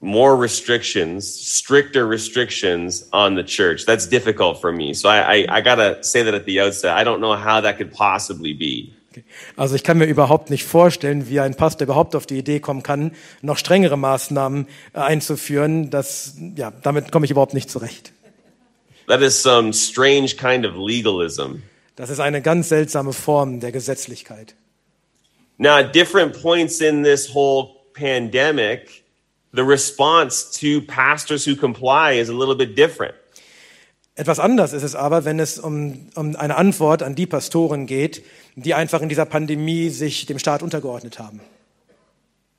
more 0.00 0.34
restrictions, 0.34 1.32
stricter 1.32 2.08
restrictions 2.08 3.08
on 3.12 3.36
the 3.36 3.44
church. 3.44 3.86
That's 3.86 4.08
difficult 4.08 4.60
for 4.60 4.72
me. 4.72 4.94
So 4.94 5.08
I, 5.08 5.20
I, 5.20 5.46
I 5.48 5.60
gotta 5.60 6.02
say 6.02 6.24
that 6.24 6.34
at 6.34 6.44
the 6.44 6.58
outset. 6.58 6.96
I 6.96 7.04
don't 7.04 7.20
know 7.20 7.36
how 7.36 7.60
that 7.60 7.78
could 7.78 7.92
possibly 7.92 8.52
be. 8.52 8.92
Also 9.56 9.74
ich 9.74 9.84
kann 9.84 9.98
mir 9.98 10.06
überhaupt 10.06 10.50
nicht 10.50 10.64
vorstellen, 10.64 11.28
wie 11.28 11.40
ein 11.40 11.54
Pastor 11.54 11.84
überhaupt 11.84 12.14
auf 12.14 12.26
die 12.26 12.38
Idee 12.38 12.60
kommen 12.60 12.82
kann, 12.82 13.12
noch 13.42 13.58
strengere 13.58 13.96
Maßnahmen 13.96 14.66
äh, 14.92 14.98
einzuführen. 14.98 15.90
Das, 15.90 16.34
ja, 16.56 16.72
damit 16.82 17.12
komme 17.12 17.24
ich 17.24 17.30
überhaupt 17.30 17.54
nicht 17.54 17.70
zurecht. 17.70 18.12
That 19.06 19.20
is 19.20 19.42
some 19.42 19.72
strange 19.72 20.28
kind 20.36 20.64
of 20.66 20.74
legalism. 20.76 21.62
Das 21.96 22.10
ist 22.10 22.20
eine 22.20 22.42
ganz 22.42 22.68
seltsame 22.68 23.12
Form 23.12 23.60
der 23.60 23.70
Gesetzlichkeit. 23.70 24.54
Now, 25.58 25.76
at 25.76 25.94
different 25.94 26.40
points 26.40 26.80
in 26.80 27.04
this 27.04 27.32
whole 27.32 27.76
pandemic, 27.94 29.04
the 29.52 29.62
response 29.62 30.50
to 30.58 30.80
pastors 30.80 31.46
who 31.46 31.54
comply 31.54 32.18
is 32.18 32.28
a 32.28 32.32
little 32.32 32.56
bit 32.56 32.76
different. 32.76 33.14
Etwas 34.16 34.38
anders 34.38 34.72
ist 34.72 34.84
es 34.84 34.94
aber, 34.94 35.24
wenn 35.24 35.40
es 35.40 35.58
um, 35.58 36.08
um 36.14 36.36
eine 36.36 36.56
Antwort 36.56 37.02
an 37.02 37.16
die 37.16 37.26
Pastoren 37.26 37.86
geht, 37.86 38.24
die 38.54 38.74
einfach 38.74 39.02
in 39.02 39.08
dieser 39.08 39.24
Pandemie 39.24 39.88
sich 39.88 40.26
dem 40.26 40.38
Staat 40.38 40.62
untergeordnet 40.62 41.18
haben. 41.18 41.40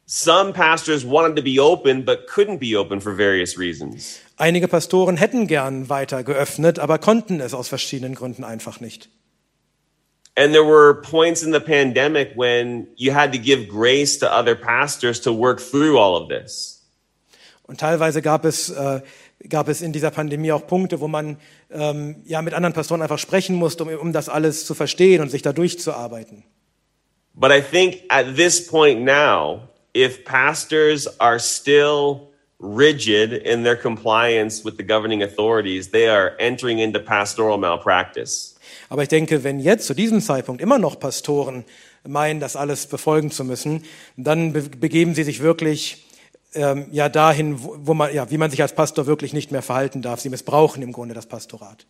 Some 0.07 0.53
pastors 0.53 1.03
wanted 1.03 1.35
to 1.35 1.41
be 1.41 1.59
open 1.59 2.05
but 2.05 2.27
couldn't 2.27 2.59
be 2.59 2.77
open 2.77 3.01
for 3.01 3.17
various 3.17 3.57
reasons. 3.57 4.19
Einige 4.37 4.67
Pastoren 4.67 5.17
hätten 5.17 5.47
gern 5.47 5.89
weiter 5.89 6.23
geöffnet, 6.23 6.77
aber 6.77 6.99
konnten 6.99 7.39
es 7.39 7.53
aus 7.53 7.69
verschiedenen 7.69 8.13
Gründen 8.13 8.43
einfach 8.43 8.81
nicht. 8.81 9.09
And 10.35 10.51
there 10.51 10.65
were 10.65 11.01
points 11.01 11.41
in 11.41 11.53
the 11.53 11.61
pandemic 11.61 12.33
when 12.35 12.87
you 12.97 13.13
had 13.13 13.31
to 13.31 13.39
give 13.39 13.67
grace 13.67 14.19
to 14.19 14.27
other 14.27 14.53
pastors 14.53 15.21
to 15.21 15.31
work 15.31 15.61
through 15.61 15.97
all 15.97 16.21
of 16.21 16.27
this. 16.27 16.83
Und 17.63 17.79
teilweise 17.79 18.21
gab 18.21 18.45
es, 18.45 18.69
äh, 18.69 19.01
gab 19.49 19.67
es 19.67 19.81
in 19.81 19.93
dieser 19.93 20.11
Pandemie 20.11 20.51
auch 20.51 20.67
Punkte, 20.67 20.99
wo 20.99 21.07
man 21.07 21.37
ähm, 21.71 22.17
ja 22.25 22.41
mit 22.41 22.53
anderen 22.53 22.73
Pastoren 22.73 23.01
einfach 23.01 23.19
sprechen 23.19 23.55
musste, 23.55 23.83
um, 23.83 23.89
um 23.89 24.13
das 24.13 24.29
alles 24.29 24.65
zu 24.65 24.73
verstehen 24.73 25.21
und 25.21 25.29
sich 25.29 25.41
da 25.41 25.53
durchzuarbeiten. 25.53 26.43
But 27.33 27.51
I 27.51 27.61
think 27.61 28.03
at 28.09 28.35
this 28.35 28.65
point 28.65 29.03
now, 29.03 29.67
if 29.93 30.23
pastors 30.23 31.07
are 31.19 31.39
still 31.39 32.29
rigid 32.59 33.33
in 33.33 33.63
their 33.63 33.75
compliance 33.75 34.63
with 34.63 34.75
the 34.77 34.83
governing 34.83 35.21
authorities, 35.21 35.91
they 35.91 36.07
are 36.07 36.33
entering 36.39 36.79
into 36.79 36.99
pastoral 36.99 37.57
malpractice. 37.57 38.55
Aber 38.89 39.03
ich 39.03 39.09
denke, 39.09 39.43
wenn 39.43 39.59
jetzt 39.59 39.87
zu 39.87 39.93
diesem 39.93 40.21
Zeitpunkt 40.21 40.61
immer 40.61 40.79
noch 40.79 40.99
Pastoren 40.99 41.65
meinen, 42.07 42.39
das 42.39 42.55
alles 42.55 42.85
befolgen 42.87 43.31
zu 43.31 43.43
müssen, 43.43 43.83
dann 44.15 44.53
be 44.53 44.61
begeben 44.61 45.15
sie 45.15 45.23
sich 45.23 45.41
wirklich 45.41 46.04
ähm, 46.55 46.87
ja 46.91 47.09
dahin, 47.09 47.63
wo, 47.63 47.75
wo 47.79 47.93
man 47.93 48.13
ja, 48.13 48.29
wie 48.31 48.37
man 48.37 48.51
sich 48.51 48.61
als 48.61 48.73
Pastor 48.73 49.05
wirklich 49.05 49.33
nicht 49.33 49.51
mehr 49.51 49.61
verhalten 49.61 50.01
darf. 50.01 50.19
Sie 50.19 50.29
missbrauchen 50.29 50.81
im 50.81 50.91
Grunde 50.91 51.13
das 51.13 51.27
Pastorat. 51.27 51.85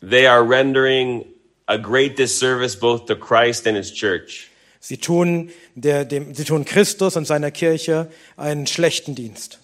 They 0.00 0.26
are 0.26 0.46
rendering 0.46 1.24
a 1.66 1.76
great 1.76 2.18
disservice 2.18 2.78
both 2.78 3.06
to 3.06 3.16
Christ 3.16 3.66
and 3.66 3.76
his 3.76 3.92
church. 3.92 4.50
Sie 4.80 4.98
tun, 4.98 5.50
der, 5.74 6.04
dem, 6.04 6.34
sie 6.34 6.44
tun 6.44 6.66
Christus 6.66 7.16
und 7.16 7.26
seiner 7.26 7.50
Kirche 7.50 8.10
einen 8.36 8.66
schlechten 8.66 9.14
Dienst. 9.14 9.60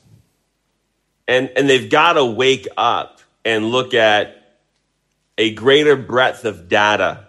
and 1.31 1.49
and 1.57 1.71
they've 1.71 1.89
got 1.89 2.15
to 2.15 2.25
wake 2.25 2.67
up 2.77 3.21
and 3.45 3.67
look 3.67 3.95
at 3.95 4.59
a 5.39 5.55
greater 5.55 5.97
breadth 5.97 6.45
of 6.45 6.69
data 6.69 7.29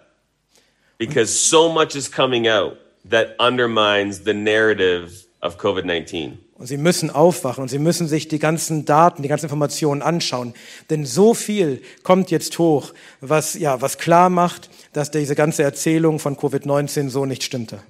because 0.98 1.38
so 1.38 1.72
much 1.72 1.94
is 1.94 2.08
coming 2.08 2.48
out 2.48 2.78
that 3.04 3.36
undermines 3.38 4.20
the 4.20 4.34
narrative 4.34 5.24
of 5.40 5.56
COVID-19. 5.56 6.38
Und 6.58 6.66
sie 6.66 6.76
müssen 6.76 7.10
aufwachen 7.10 7.62
und 7.62 7.68
sie 7.68 7.78
müssen 7.78 8.06
sich 8.06 8.28
die 8.28 8.38
ganzen 8.38 8.84
Daten, 8.84 9.22
die 9.22 9.28
ganzen 9.28 9.46
Informationen 9.46 10.02
anschauen. 10.02 10.54
Denn 10.90 11.06
so 11.06 11.34
viel 11.34 11.82
kommt 12.02 12.30
jetzt 12.30 12.58
hoch, 12.58 12.92
was, 13.20 13.54
ja, 13.54 13.80
was 13.80 13.98
klar 13.98 14.30
macht, 14.30 14.70
dass 14.92 15.10
diese 15.10 15.34
ganze 15.34 15.62
Erzählung 15.62 16.18
von 16.18 16.36
Covid-19 16.36 17.08
so 17.08 17.24
nicht 17.24 17.42
stimmte. 17.42 17.80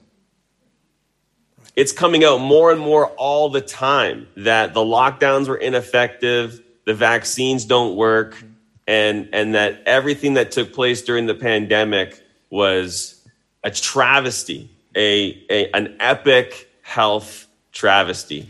It's 1.75 1.95
coming 1.95 2.25
out 2.25 2.41
more 2.41 2.71
and 2.71 2.81
more 2.81 3.11
all 3.17 3.51
the 3.51 3.63
time 3.63 4.27
that 4.37 4.75
the 4.75 4.81
lockdowns 4.81 5.49
were 5.49 5.59
ineffective, 5.59 6.63
the 6.85 6.95
vaccines 6.95 7.67
don't 7.67 7.97
work, 7.97 8.45
and, 8.87 9.29
and 9.33 9.55
that 9.55 9.81
everything 9.87 10.35
that 10.35 10.51
took 10.51 10.73
place 10.73 11.03
during 11.03 11.27
the 11.27 11.35
pandemic 11.35 12.23
was 12.51 13.25
a 13.65 13.71
travesty, 13.71 14.69
a, 14.95 15.43
a, 15.49 15.71
an 15.73 15.97
epic 15.99 16.69
health 16.83 17.47
travesty. 17.73 18.49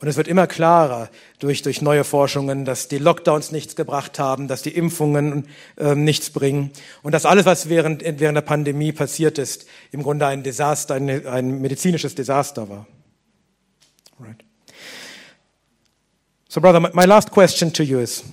Und 0.00 0.06
es 0.06 0.16
wird 0.16 0.28
immer 0.28 0.46
klarer 0.46 1.10
durch, 1.40 1.62
durch 1.62 1.82
neue 1.82 2.04
Forschungen, 2.04 2.64
dass 2.64 2.86
die 2.86 2.98
Lockdowns 2.98 3.50
nichts 3.50 3.74
gebracht 3.74 4.20
haben, 4.20 4.46
dass 4.46 4.62
die 4.62 4.70
Impfungen 4.70 5.48
äh, 5.76 5.96
nichts 5.96 6.30
bringen 6.30 6.70
und 7.02 7.12
dass 7.12 7.26
alles, 7.26 7.46
was 7.46 7.68
während, 7.68 8.02
während 8.04 8.36
der 8.36 8.42
Pandemie 8.42 8.92
passiert 8.92 9.38
ist, 9.38 9.66
im 9.90 10.04
Grunde 10.04 10.26
ein 10.26 10.44
Desaster, 10.44 10.94
ein, 10.94 11.26
ein 11.26 11.60
medizinisches 11.60 12.14
Desaster 12.14 12.68
war. 12.68 12.86
Right. 14.20 14.44
So, 16.48 16.60
brother, 16.60 16.80
my 16.80 17.04
last 17.04 17.32
question 17.32 17.72
to 17.72 17.82
you 17.82 17.98
is, 17.98 18.24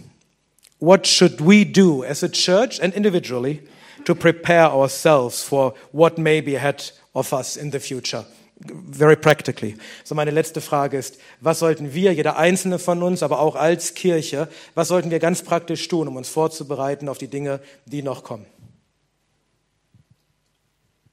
what 0.79 1.07
should 1.07 1.41
we 1.41 1.65
do 1.65 2.03
as 2.03 2.23
a 2.23 2.29
church 2.29 2.79
and 2.79 2.93
individually 2.93 3.61
to 4.05 4.13
prepare 4.13 4.71
ourselves 4.71 5.41
for 5.41 5.73
what 5.91 6.19
may 6.19 6.41
be 6.41 6.55
ahead 6.55 6.91
of 7.15 7.33
us 7.33 7.57
in 7.57 7.71
the 7.71 7.79
future? 7.79 8.25
Very 8.57 9.15
practically. 9.15 9.75
So 10.03 10.15
meine 10.15 10.31
letzte 10.31 10.61
Frage 10.61 10.97
ist, 10.97 11.19
was 11.41 11.59
sollten 11.59 11.93
wir, 11.93 12.13
jeder 12.13 12.37
einzelne 12.37 12.79
von 12.79 13.03
uns, 13.03 13.21
aber 13.23 13.39
auch 13.39 13.55
als 13.55 13.93
Kirche, 13.93 14.47
was 14.73 14.87
sollten 14.87 15.11
wir 15.11 15.19
ganz 15.19 15.41
praktisch 15.41 15.87
tun, 15.87 16.07
um 16.07 16.15
uns 16.15 16.29
vorzubereiten 16.29 17.09
auf 17.09 17.17
die 17.17 17.27
Dinge, 17.27 17.59
die 17.85 18.01
noch 18.01 18.23
kommen? 18.23 18.45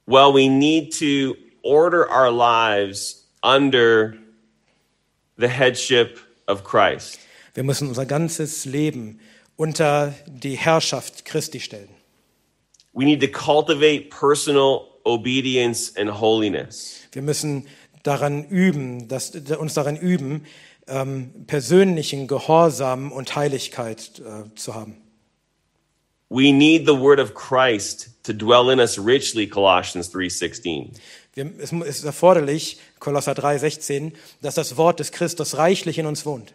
Well, 0.06 0.34
we 0.34 0.48
need 0.48 0.96
to 0.98 1.36
order 1.62 2.08
our 2.10 2.30
lives 2.30 3.28
under 3.42 4.14
the 5.36 5.48
headship 5.48 6.18
of 6.46 6.64
Christ. 6.64 7.18
Wir 7.54 7.64
müssen 7.64 7.88
unser 7.88 8.06
ganzes 8.06 8.64
Leben 8.64 9.20
unter 9.56 10.14
die 10.26 10.56
Herrschaft 10.56 11.24
Christi 11.24 11.60
stellen. 11.60 11.88
We 12.92 13.04
need 13.04 13.20
to 13.20 13.28
cultivate 13.28 14.10
personal 14.10 14.91
obedience 15.04 15.92
and 15.96 16.20
holiness. 16.20 17.00
Wir 17.12 17.22
müssen 17.22 17.66
daran 18.02 18.44
üben, 18.44 19.08
dass, 19.08 19.30
uns 19.30 19.74
daran 19.74 19.96
üben, 19.96 20.44
ähm, 20.88 21.30
persönlichen 21.46 22.26
Gehorsam 22.26 23.12
und 23.12 23.34
Heiligkeit 23.36 24.20
äh, 24.20 24.54
zu 24.56 24.74
haben. 24.74 24.96
We 26.28 26.50
need 26.50 26.86
the 26.86 26.98
word 26.98 27.20
of 27.20 27.34
Christ 27.34 28.10
to 28.22 28.32
dwell 28.32 28.70
in 28.72 28.80
us 28.80 28.98
richly, 28.98 29.46
Colossians 29.46 30.10
3:16. 30.14 30.92
Wir, 31.34 31.50
es 31.58 31.72
ist 31.72 32.04
erforderlich, 32.04 32.78
Kolosser 32.98 33.32
3,16, 33.32 34.12
dass 34.42 34.54
das 34.54 34.76
Wort 34.76 35.00
des 35.00 35.12
Christus 35.12 35.56
reichlich 35.56 35.98
in 35.98 36.06
uns 36.06 36.26
wohnt. 36.26 36.52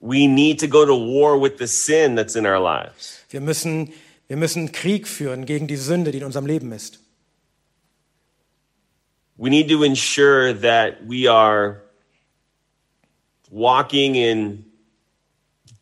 We 0.00 0.28
need 0.28 0.60
to 0.60 0.68
go 0.68 0.84
to 0.84 0.92
war 0.92 1.40
with 1.40 1.52
the 1.58 1.66
sin 1.66 2.16
that's 2.16 2.34
in 2.34 2.46
our 2.46 2.60
lives. 2.60 3.20
Wir 3.30 3.40
müssen, 3.40 3.92
wir 4.26 4.36
müssen 4.36 4.72
Krieg 4.72 5.06
führen 5.06 5.46
gegen 5.46 5.66
die 5.66 5.76
Sünde, 5.76 6.10
die 6.10 6.18
in 6.18 6.24
unserem 6.24 6.46
Leben 6.46 6.72
ist. 6.72 7.00
We 9.36 9.50
need 9.50 9.68
to 9.68 9.82
ensure 9.82 10.52
that 10.52 11.06
we 11.06 11.26
are 11.26 11.82
walking 13.50 14.14
in 14.14 14.64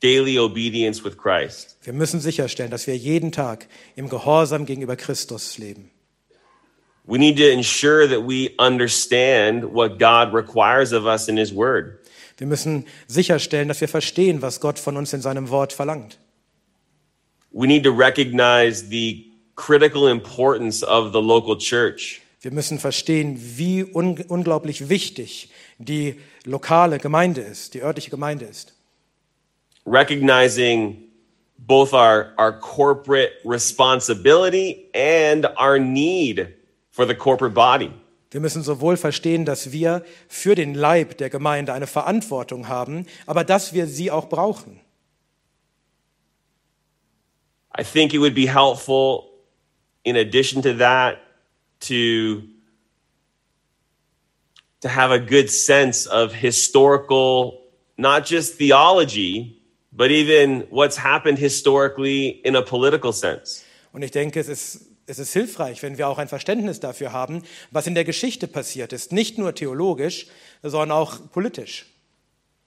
daily 0.01 0.39
obedience 0.39 1.05
with 1.05 1.17
Christ. 1.17 1.77
Wir 1.83 1.93
müssen 1.93 2.21
sicherstellen, 2.21 2.71
dass 2.71 2.87
wir 2.87 2.97
jeden 2.97 3.31
Tag 3.31 3.69
im 3.95 4.09
Gehorsam 4.09 4.67
gegenüber 4.67 4.97
Christus 4.97 5.59
leben. 5.59 5.91
We 7.05 7.19
need 7.19 7.37
to 7.39 7.51
ensure 7.51 8.07
that 8.07 8.23
we 8.27 8.55
understand 8.59 9.73
what 9.73 9.99
God 9.99 10.33
requires 10.33 10.93
of 10.93 11.05
us 11.05 11.29
in 11.29 11.37
His 11.37 11.53
Word. 11.53 11.99
Wir 12.39 12.47
müssen 12.47 12.87
sicherstellen, 13.07 13.69
dass 13.69 13.81
wir 13.81 13.89
verstehen, 13.89 14.41
was 14.41 14.61
Gott 14.61 14.79
von 14.79 14.97
uns 14.97 15.13
in 15.13 15.21
seinem 15.21 15.51
Wort 15.51 15.73
verlangt. 15.73 16.19
We 17.51 17.67
need 17.67 17.85
to 17.85 17.93
recognize 17.93 18.89
the 18.89 19.31
critical 19.57 20.09
importance 20.09 20.83
of 20.83 21.13
the 21.13 21.21
local 21.21 21.59
church. 21.59 22.22
Wir 22.43 22.51
müssen 22.51 22.81
verstehen, 22.81 23.39
wie 23.39 23.85
un 23.85 24.19
unglaublich 24.29 24.89
wichtig 24.89 25.51
die 25.79 26.21
lokale 26.45 26.99
Gemeinde 26.99 27.41
ist, 27.41 27.75
die 27.75 27.83
örtliche 27.83 28.11
Gemeinde 28.11 28.47
ist. 28.47 28.75
Recognizing 29.87 31.05
both 31.57 31.93
our, 31.93 32.33
our 32.39 32.53
corporate 32.53 33.31
responsibility 33.45 34.91
and 34.93 35.47
our 35.57 35.79
need 35.79 36.49
for 36.91 37.07
the 37.07 37.15
corporate 37.15 37.55
body. 37.55 37.93
Wir 38.33 38.41
müssen 38.41 38.63
sowohl 38.63 38.97
verstehen, 38.97 39.45
dass 39.45 39.71
wir 39.71 40.03
für 40.27 40.57
den 40.57 40.75
Leib 40.75 41.19
der 41.19 41.31
Gemeinde 41.31 41.73
eine 41.73 41.87
Verantwortung 41.87 42.67
haben, 42.67 43.07
aber 43.27 43.45
dass 43.45 43.73
wir 43.73 43.87
sie 43.87 44.11
auch 44.11 44.29
brauchen. 44.29 44.81
I 47.79 47.85
think 47.85 48.13
it 48.13 48.21
would 48.21 48.35
be 48.35 48.49
helpful, 48.49 49.31
in 50.03 50.17
addition 50.17 50.63
to 50.63 50.73
that, 50.75 51.19
to 51.89 52.43
to 54.81 54.89
have 54.89 55.13
a 55.13 55.19
good 55.19 55.51
sense 55.51 56.07
of 56.07 56.33
historical 56.33 57.61
not 57.97 58.25
just 58.27 58.59
theology 58.59 59.57
but 59.93 60.11
even 60.11 60.67
what's 60.71 60.97
happened 60.97 61.39
historically 61.39 62.41
in 62.45 62.57
a 62.57 62.63
political 62.63 63.13
sense 63.13 63.65
Und 63.93 64.03
ich 64.03 64.11
denke, 64.11 64.41
es 64.41 64.49
ist, 64.49 64.87
es 65.07 65.19
ist 65.19 65.35
hilfreich, 65.35 65.83
wenn 65.83 65.99
wir 65.99 66.09
auch 66.09 66.17
ein 66.17 66.29
Verständnis 66.29 66.81
dafür 66.81 67.13
haben, 67.13 67.43
was 67.71 67.87
in 67.87 67.95
der 67.95 68.05
Geschichte 68.05 68.49
passiert 68.49 68.95
ist. 68.95 69.13
Nicht 69.13 69.37
nur 69.37 69.55
theologisch, 69.55 70.29
sondern 70.63 70.93
auch 70.93 71.19
politisch. 71.31 71.87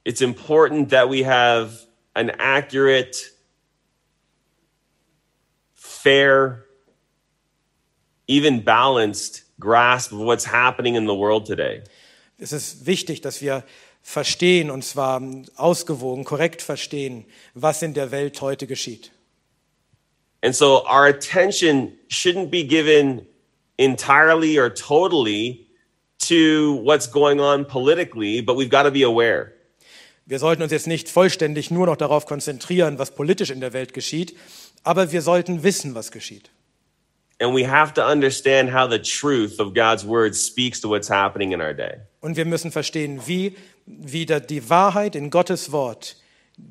it's 0.06 0.22
important 0.22 0.90
that 0.92 1.10
we 1.10 1.24
have 1.24 1.88
an 2.16 2.30
accurate 2.40 3.18
fair 5.74 6.65
even 8.28 8.64
balanced 8.64 9.44
grasp 9.60 10.12
of 10.12 10.20
what's 10.20 10.46
happening 10.46 10.96
in 10.96 11.06
the 11.06 11.16
world 11.16 11.46
today. 11.46 11.84
Es 12.38 12.52
ist 12.52 12.86
wichtig, 12.86 13.22
dass 13.22 13.42
wir 13.42 13.64
verstehen, 14.02 14.70
und 14.70 14.84
zwar 14.84 15.22
ausgewogen, 15.56 16.26
korrekt 16.26 16.62
verstehen, 16.62 17.26
was 17.54 17.82
in 17.82 17.94
der 17.94 18.12
Welt 18.12 18.42
heute 18.42 18.68
geschieht. 18.68 19.12
And 20.44 20.54
so 20.54 20.86
our 20.86 21.08
attention 21.08 21.94
shouldn't 22.10 22.52
be 22.52 22.64
given 22.64 23.26
entirely 23.78 24.60
or 24.60 24.70
totally 24.70 25.66
to 26.20 26.82
what's 26.84 27.10
going 27.10 27.40
on 27.40 27.66
politically, 27.66 28.42
but 28.42 28.56
we've 28.56 28.70
got 28.70 28.84
to 28.84 28.92
be 28.92 29.04
aware. 29.04 29.54
Wir 30.28 30.40
sollten 30.40 30.64
uns 30.64 30.72
jetzt 30.72 30.88
nicht 30.88 31.08
vollständig 31.08 31.70
nur 31.70 31.86
noch 31.86 31.98
darauf 31.98 32.26
konzentrieren, 32.26 32.98
was 32.98 33.12
politisch 33.12 33.52
in 33.52 33.60
der 33.60 33.74
Welt 33.74 33.94
geschieht, 33.94 34.36
aber 34.84 35.12
wir 35.12 35.22
sollten 35.22 35.64
wissen, 35.64 35.94
was 35.94 36.12
geschieht. 36.12 36.50
And 37.40 37.54
we 37.54 37.66
have 37.66 37.94
to 37.96 38.06
understand 38.06 38.74
how 38.74 38.90
the 38.90 39.00
truth 39.00 39.60
of 39.60 39.74
God's 39.74 40.06
word 40.06 40.36
speaks 40.36 40.80
to 40.82 40.90
what's 40.90 41.10
happening 41.10 41.52
in 41.52 41.62
our 41.62 41.74
day. 41.74 42.00
Und 42.22 42.38
wir 42.38 42.46
müssen 42.46 42.72
verstehen, 42.72 43.22
wie, 43.26 43.56
wie 43.86 44.26
da 44.26 44.40
die 44.40 44.70
Wahrheit 44.70 45.16
in 45.16 45.30
Gottes 45.30 45.72
Wort, 45.72 46.16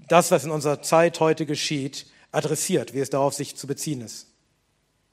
das, 0.09 0.31
was 0.31 0.45
in 0.45 0.51
unserer 0.51 0.81
Zeit 0.81 1.21
heute 1.21 1.45
geschieht, 1.45 2.07
adressiert, 2.33 2.95
wie 2.95 3.01
es 3.01 3.11
darauf 3.11 3.35
sich 3.35 3.57
zu 3.57 3.67
beziehen 3.67 4.01
ist. 4.01 4.29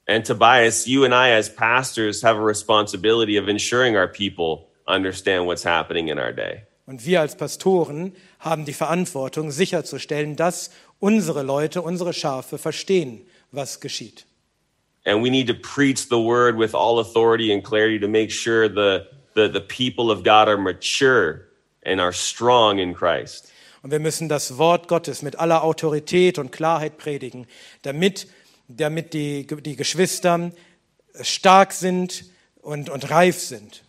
And 0.08 0.26
Tobias, 0.26 0.86
you 0.86 1.04
and 1.04 1.14
I 1.14 1.30
as 1.32 1.54
pastors 1.54 2.22
have 2.22 2.36
a 2.36 2.42
responsibility 2.42 3.38
of 3.38 3.46
ensuring 3.46 3.94
our 3.94 4.08
people 4.08 4.66
understand 4.86 5.46
what's 5.46 5.64
happening 5.64 6.08
in 6.08 6.18
our 6.18 6.32
day. 6.32 6.62
Und 6.86 7.06
wir 7.06 7.20
als 7.20 7.36
Pastoren 7.36 8.16
haben 8.40 8.64
die 8.64 8.72
Verantwortung, 8.72 9.52
sicherzustellen, 9.52 10.34
dass 10.34 10.70
unsere 10.98 11.42
Leute, 11.42 11.82
unsere 11.82 12.12
Schafe 12.12 12.58
verstehen, 12.58 13.24
was 13.52 13.80
geschieht. 13.80 14.26
And 15.04 15.22
we 15.22 15.30
need 15.30 15.48
to 15.48 15.54
preach 15.54 16.08
the 16.08 16.20
word 16.20 16.56
with 16.56 16.74
all 16.74 17.00
authority 17.00 17.52
and 17.52 17.62
clarity 17.64 17.98
to 17.98 18.08
make 18.08 18.30
sure 18.30 18.68
the, 18.68 19.08
the, 19.34 19.48
the 19.48 19.60
people 19.60 20.10
of 20.10 20.22
God 20.22 20.48
are 20.48 20.56
mature 20.56 21.48
and 21.82 22.00
are 22.00 22.12
strong 22.12 22.78
in 22.78 22.94
Christ. 22.94 23.48
Und 23.82 23.90
wir 23.90 23.98
müssen 23.98 24.28
das 24.28 24.58
Wort 24.58 24.86
Gottes 24.86 25.22
mit 25.22 25.40
aller 25.40 25.64
Autorität 25.64 26.38
und 26.38 26.52
Klarheit 26.52 26.98
predigen, 26.98 27.46
damit, 27.82 28.28
damit 28.68 29.12
die, 29.12 29.44
die 29.44 29.74
Geschwister 29.74 30.52
stark 31.20 31.72
sind 31.72 32.24
und, 32.62 32.88
und 32.88 33.10
reif 33.10 33.40
sind. 33.40 33.82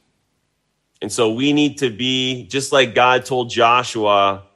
And 1.01 1.11
so 1.11 1.29
we 1.29 1.53
need 1.53 1.77
to 1.79 1.89
be, 1.89 2.47
just 2.49 2.71
like 2.71 2.95
God 2.95 3.25
told 3.25 3.51
Joshua, 3.51 4.47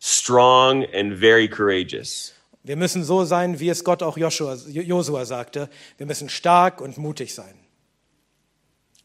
strong 0.00 0.84
and 0.92 1.12
very 1.12 1.46
courageous. 1.46 2.33
Wir 2.64 2.76
müssen 2.76 3.04
so 3.04 3.24
sein, 3.24 3.60
wie 3.60 3.68
es 3.68 3.84
Gott 3.84 4.02
auch 4.02 4.16
Joshua, 4.16 4.56
Josua 4.66 5.26
sagte. 5.26 5.68
Wir 5.98 6.06
müssen 6.06 6.30
stark 6.30 6.80
und 6.80 6.96
mutig 6.96 7.34
sein. 7.34 7.54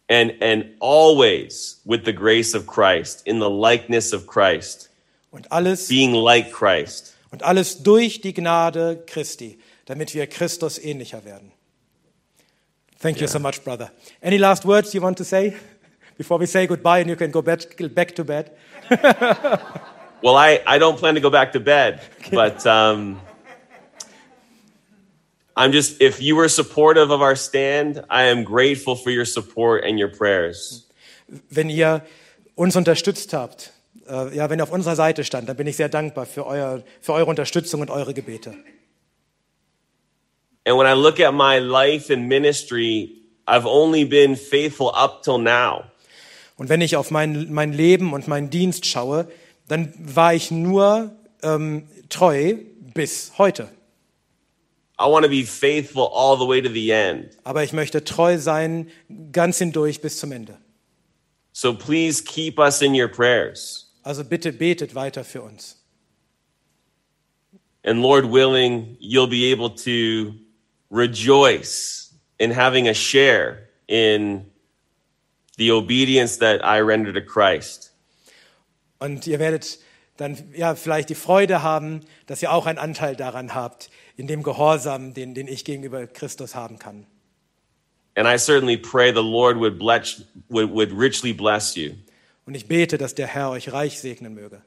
And, 0.08 0.42
and 0.42 0.66
always 0.80 1.82
with 1.86 2.02
the 2.06 2.14
grace 2.16 2.56
of 2.56 2.66
Christ, 2.66 3.22
in 3.28 3.40
the 3.40 3.50
likeness 3.50 4.14
of 4.14 4.26
Christ, 4.26 4.90
Und 5.30 5.52
alles, 5.52 5.88
being 5.88 6.14
like 6.16 6.52
Christ. 6.52 7.16
und 7.32 7.44
alles 7.44 7.84
durch 7.84 8.22
die 8.22 8.34
Gnade 8.34 9.04
Christi, 9.06 9.60
damit 9.86 10.16
wir 10.16 10.26
Christus 10.26 10.80
ähnlicher 10.80 11.26
werden. 11.26 11.52
Thank 13.00 13.22
you 13.22 13.28
so 13.28 13.40
much, 13.40 13.62
brother. 13.64 13.92
Any 14.22 14.38
last 14.38 14.66
words 14.66 14.94
you 14.94 15.02
want 15.02 15.18
to 15.18 15.24
say 15.24 15.54
before 16.18 16.40
we 16.40 16.48
say 16.48 16.66
goodbye 16.66 17.02
and 17.02 17.10
you 17.10 17.16
can 17.16 17.32
go 17.32 17.42
back, 17.42 18.16
to 18.16 18.24
bed? 18.24 18.52
Well, 20.22 20.36
I, 20.36 20.60
I 20.68 20.78
don't 20.80 20.98
plan 20.98 21.16
to 21.16 21.22
go 21.22 21.30
back 21.30 21.54
to 21.54 21.62
bed, 21.62 22.02
but 22.34 22.66
um, 22.68 23.22
I'm 25.56 25.72
just, 25.72 26.02
if 26.02 26.22
you 26.22 26.36
were 26.36 26.50
supportive 26.50 27.12
of 27.12 27.22
our 27.22 27.36
stand, 27.36 28.04
I 28.10 28.30
am 28.30 28.44
grateful 28.44 28.96
for 28.96 29.12
your 29.12 29.26
support 29.26 29.84
and 29.84 30.00
your 30.00 30.10
prayers. 30.10 30.88
Wenn 31.50 31.70
ihr 31.70 32.02
uns 32.56 32.76
unterstützt 32.76 33.34
habt, 33.34 33.74
äh, 34.08 34.36
ja, 34.36 34.50
wenn 34.50 34.60
ihr 34.60 34.64
auf 34.64 34.72
unserer 34.72 34.96
Seite 34.96 35.24
stand, 35.24 35.48
dann 35.50 35.58
bin 35.58 35.68
ich 35.68 35.76
sehr 35.76 35.90
dankbar 35.90 36.26
für, 36.26 36.46
euer, 36.46 36.84
für 37.02 37.14
eure 37.14 37.26
Unterstützung 37.28 37.82
und 37.82 37.90
eure 37.90 38.14
Gebete. 38.14 38.56
And 40.66 40.78
when 40.78 40.88
I 40.88 40.94
look 40.94 41.20
at 41.20 41.34
my 41.34 41.58
life 41.58 42.12
and 42.14 42.28
ministry, 42.28 43.12
I've 43.48 43.66
only 43.66 44.06
been 44.06 44.36
faithful 44.36 44.92
up 44.94 45.24
till 45.24 45.40
now. 45.40 45.84
Und 46.58 46.70
wenn 46.70 46.82
ich 46.82 46.96
auf 46.96 47.10
mein, 47.10 47.52
mein 47.52 47.72
Leben 47.72 48.14
und 48.14 48.28
meinen 48.28 48.50
Dienst 48.50 48.86
schaue, 48.86 49.28
dann 49.68 49.94
war 49.98 50.34
ich 50.34 50.52
nur 50.52 51.12
ähm, 51.42 51.88
treu 52.10 52.56
bis 52.94 53.34
heute. 53.38 53.70
Aber 57.44 57.64
ich 57.64 57.74
möchte 57.74 58.04
treu 58.04 58.38
sein, 58.38 58.90
ganz 59.32 59.58
hindurch 59.58 60.02
bis 60.02 60.20
zum 60.20 60.32
Ende. 60.32 60.58
So 61.54 61.74
please 61.74 62.24
keep 62.24 62.60
us 62.60 62.82
in 62.82 62.94
your 62.94 63.08
prayers. 63.08 63.94
Also 64.04 64.24
bitte 64.24 64.52
betet 64.52 64.96
weiter 64.96 65.24
für 65.24 65.42
uns. 65.42 65.78
And 67.84 68.02
Lord 68.02 68.26
willing, 68.26 68.98
you'll 69.00 69.30
be 69.30 69.52
able 69.52 69.70
to 69.70 70.34
rejoice 70.92 72.14
in 72.38 72.52
having 72.52 72.88
a 72.88 72.94
share 72.94 73.70
in 73.88 74.46
the 75.58 75.72
obedience 75.72 76.38
that 76.40 76.62
I 76.64 76.82
render 76.82 77.14
to 77.14 77.22
Christ. 77.22 77.94
Und 79.00 79.28
ihr 79.28 79.40
werdet 79.40 79.80
dann 80.18 80.38
ja 80.54 80.76
vielleicht 80.76 81.10
die 81.10 81.16
Freude 81.16 81.64
haben, 81.64 82.02
dass 82.28 82.42
ihr 82.42 82.52
auch 82.52 82.66
einen 82.66 82.78
Anteil 82.78 83.16
daran 83.16 83.56
habt, 83.56 83.90
in 84.20 84.28
dem 84.28 84.44
Gehorsam, 84.44 85.14
den, 85.14 85.34
den 85.34 85.48
ich 85.48 85.64
gegenüber 85.64 86.06
Christus 86.06 86.54
haben 86.54 86.78
kann. 86.78 87.06
And 88.16 88.28
I 88.28 88.38
certainly 88.38 88.76
pray 88.76 89.14
the 89.14 89.24
Lord 89.24 89.58
would 89.58 89.80
bless, 89.80 90.22
would, 90.50 90.72
would 90.72 90.92
richly 90.92 91.32
bless 91.32 91.76
you 91.76 91.94
Und 92.46 92.56
ich 92.56 92.68
bete, 92.68 92.98
dass 92.98 93.16
der 93.16 93.28
Herr 93.28 93.52
euch 93.52 93.72
reich 93.72 94.00
segnen 94.00 94.34
möge. 94.34 94.62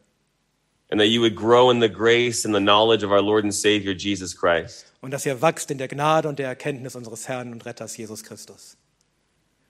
and 0.90 1.00
that 1.00 1.08
you 1.08 1.20
would 1.20 1.34
grow 1.34 1.70
in 1.70 1.80
the 1.80 1.88
grace 1.88 2.44
and 2.44 2.54
the 2.54 2.60
knowledge 2.60 3.02
of 3.02 3.10
our 3.10 3.20
Lord 3.22 3.44
and 3.44 3.52
Savior 3.54 3.92
Jesus 3.94 4.34
Christ. 4.34 4.86
Und 5.02 5.10
dass 5.10 5.26
ihr 5.26 5.40
wachst 5.42 5.70
in 5.70 5.78
der 5.78 5.88
Gnade 5.88 6.28
und 6.28 6.38
der 6.38 6.48
Erkenntnis 6.48 6.94
unseres 6.96 7.28
Herrn 7.28 7.52
und 7.52 7.66
Retters 7.66 7.96
Jesus 7.96 8.22
Christus. 8.22 8.76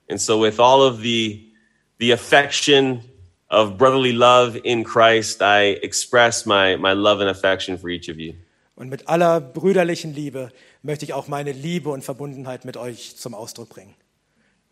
And 0.08 0.20
so 0.20 0.40
with 0.40 0.58
all 0.60 0.80
of 0.82 1.00
the 1.00 1.52
the 1.98 2.12
affection 2.12 3.02
of 3.50 3.78
brotherly 3.78 4.12
love 4.12 4.56
in 4.64 4.84
Christ, 4.84 5.40
I 5.40 5.78
express 5.82 6.46
my 6.46 6.76
my 6.76 6.92
love 6.92 7.20
and 7.20 7.28
affection 7.30 7.76
for 7.78 7.88
each 7.88 8.08
of 8.08 8.18
you. 8.20 8.34
Und 8.82 8.88
mit 8.88 9.06
aller 9.06 9.40
brüderlichen 9.40 10.12
Liebe 10.12 10.50
möchte 10.82 11.04
ich 11.04 11.12
auch 11.12 11.28
meine 11.28 11.52
Liebe 11.52 11.90
und 11.90 12.02
Verbundenheit 12.02 12.64
mit 12.64 12.76
euch 12.76 13.14
zum 13.16 13.32
Ausdruck 13.32 13.68
bringen. 13.68 13.94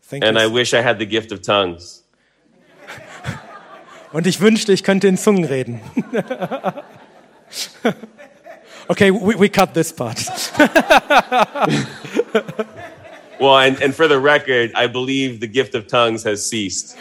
Thank 0.09 0.25
And 0.25 0.37
I 0.37 0.43
you. 0.43 0.53
wish 0.53 0.73
I 0.73 0.83
had 0.83 0.99
the 0.99 1.05
gift 1.05 1.31
of 1.31 1.39
tongues. 1.39 2.03
Und 4.11 4.27
ich 4.27 4.41
wünschte, 4.41 4.73
ich 4.73 4.83
könnte 4.83 5.07
in 5.07 5.17
Zungen 5.17 5.45
reden. 5.45 5.79
okay, 8.89 9.13
we, 9.13 9.39
we 9.39 9.47
cut 9.47 9.73
this 9.73 9.93
part. 9.93 10.19
Well, 13.39 13.57
and, 13.57 13.81
and 13.81 13.95
for 13.95 14.09
the 14.09 14.19
record, 14.19 14.71
I 14.75 14.87
believe 14.87 15.39
the 15.39 15.47
gift 15.47 15.73
of 15.73 15.87
tongues 15.87 16.25
has 16.25 16.47
ceased. 16.47 16.97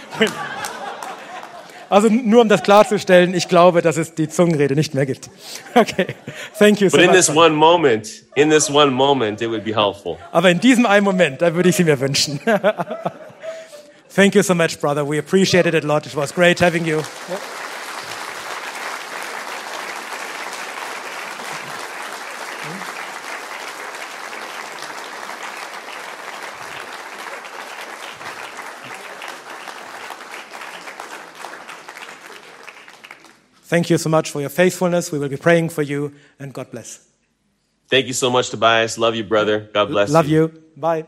Also 1.90 2.08
nur 2.08 2.40
um 2.40 2.48
das 2.48 2.62
klarzustellen, 2.62 3.34
ich 3.34 3.48
glaube, 3.48 3.82
dass 3.82 3.96
es 3.96 4.14
die 4.14 4.28
Zungenrede 4.28 4.74
nicht 4.76 4.94
mehr 4.94 5.04
gibt. 5.06 5.28
Okay, 5.74 6.06
thank 6.58 6.80
you 6.80 6.88
so 6.88 6.96
But 6.96 7.04
in 7.04 7.10
much. 7.10 7.16
this 7.16 7.28
one 7.28 7.50
moment, 7.54 8.08
in 8.36 8.48
this 8.48 8.70
one 8.70 8.90
moment, 8.90 9.42
it 9.42 9.48
would 9.48 9.64
be 9.64 9.74
helpful. 9.74 10.16
Aber 10.32 10.50
in 10.50 10.60
diesem 10.60 10.86
einen 10.86 11.04
Moment, 11.04 11.42
da 11.42 11.54
würde 11.54 11.68
ich 11.68 11.76
sie 11.76 11.84
mir 11.84 11.98
wünschen. 12.00 12.40
thank 14.14 14.34
you 14.34 14.42
so 14.42 14.54
much, 14.54 14.80
brother. 14.80 15.08
We 15.08 15.18
appreciated 15.18 15.74
it 15.74 15.84
a 15.84 15.86
lot. 15.86 16.06
It 16.06 16.16
was 16.16 16.32
great 16.32 16.60
having 16.60 16.86
you. 16.86 17.02
Thank 33.70 33.88
you 33.88 33.98
so 33.98 34.10
much 34.10 34.32
for 34.32 34.40
your 34.40 34.50
faithfulness. 34.50 35.12
We 35.12 35.20
will 35.20 35.28
be 35.28 35.36
praying 35.36 35.68
for 35.68 35.82
you, 35.82 36.12
and 36.40 36.52
God 36.52 36.72
bless. 36.72 37.06
Thank 37.88 38.08
you 38.08 38.12
so 38.14 38.28
much, 38.28 38.50
Tobias. 38.50 38.98
Love 38.98 39.14
you, 39.14 39.22
brother. 39.22 39.70
God 39.72 39.90
bless 39.90 40.08
you. 40.08 40.14
Love 40.14 40.28
you. 40.28 40.42
you. 40.42 40.62
Bye. 40.76 41.06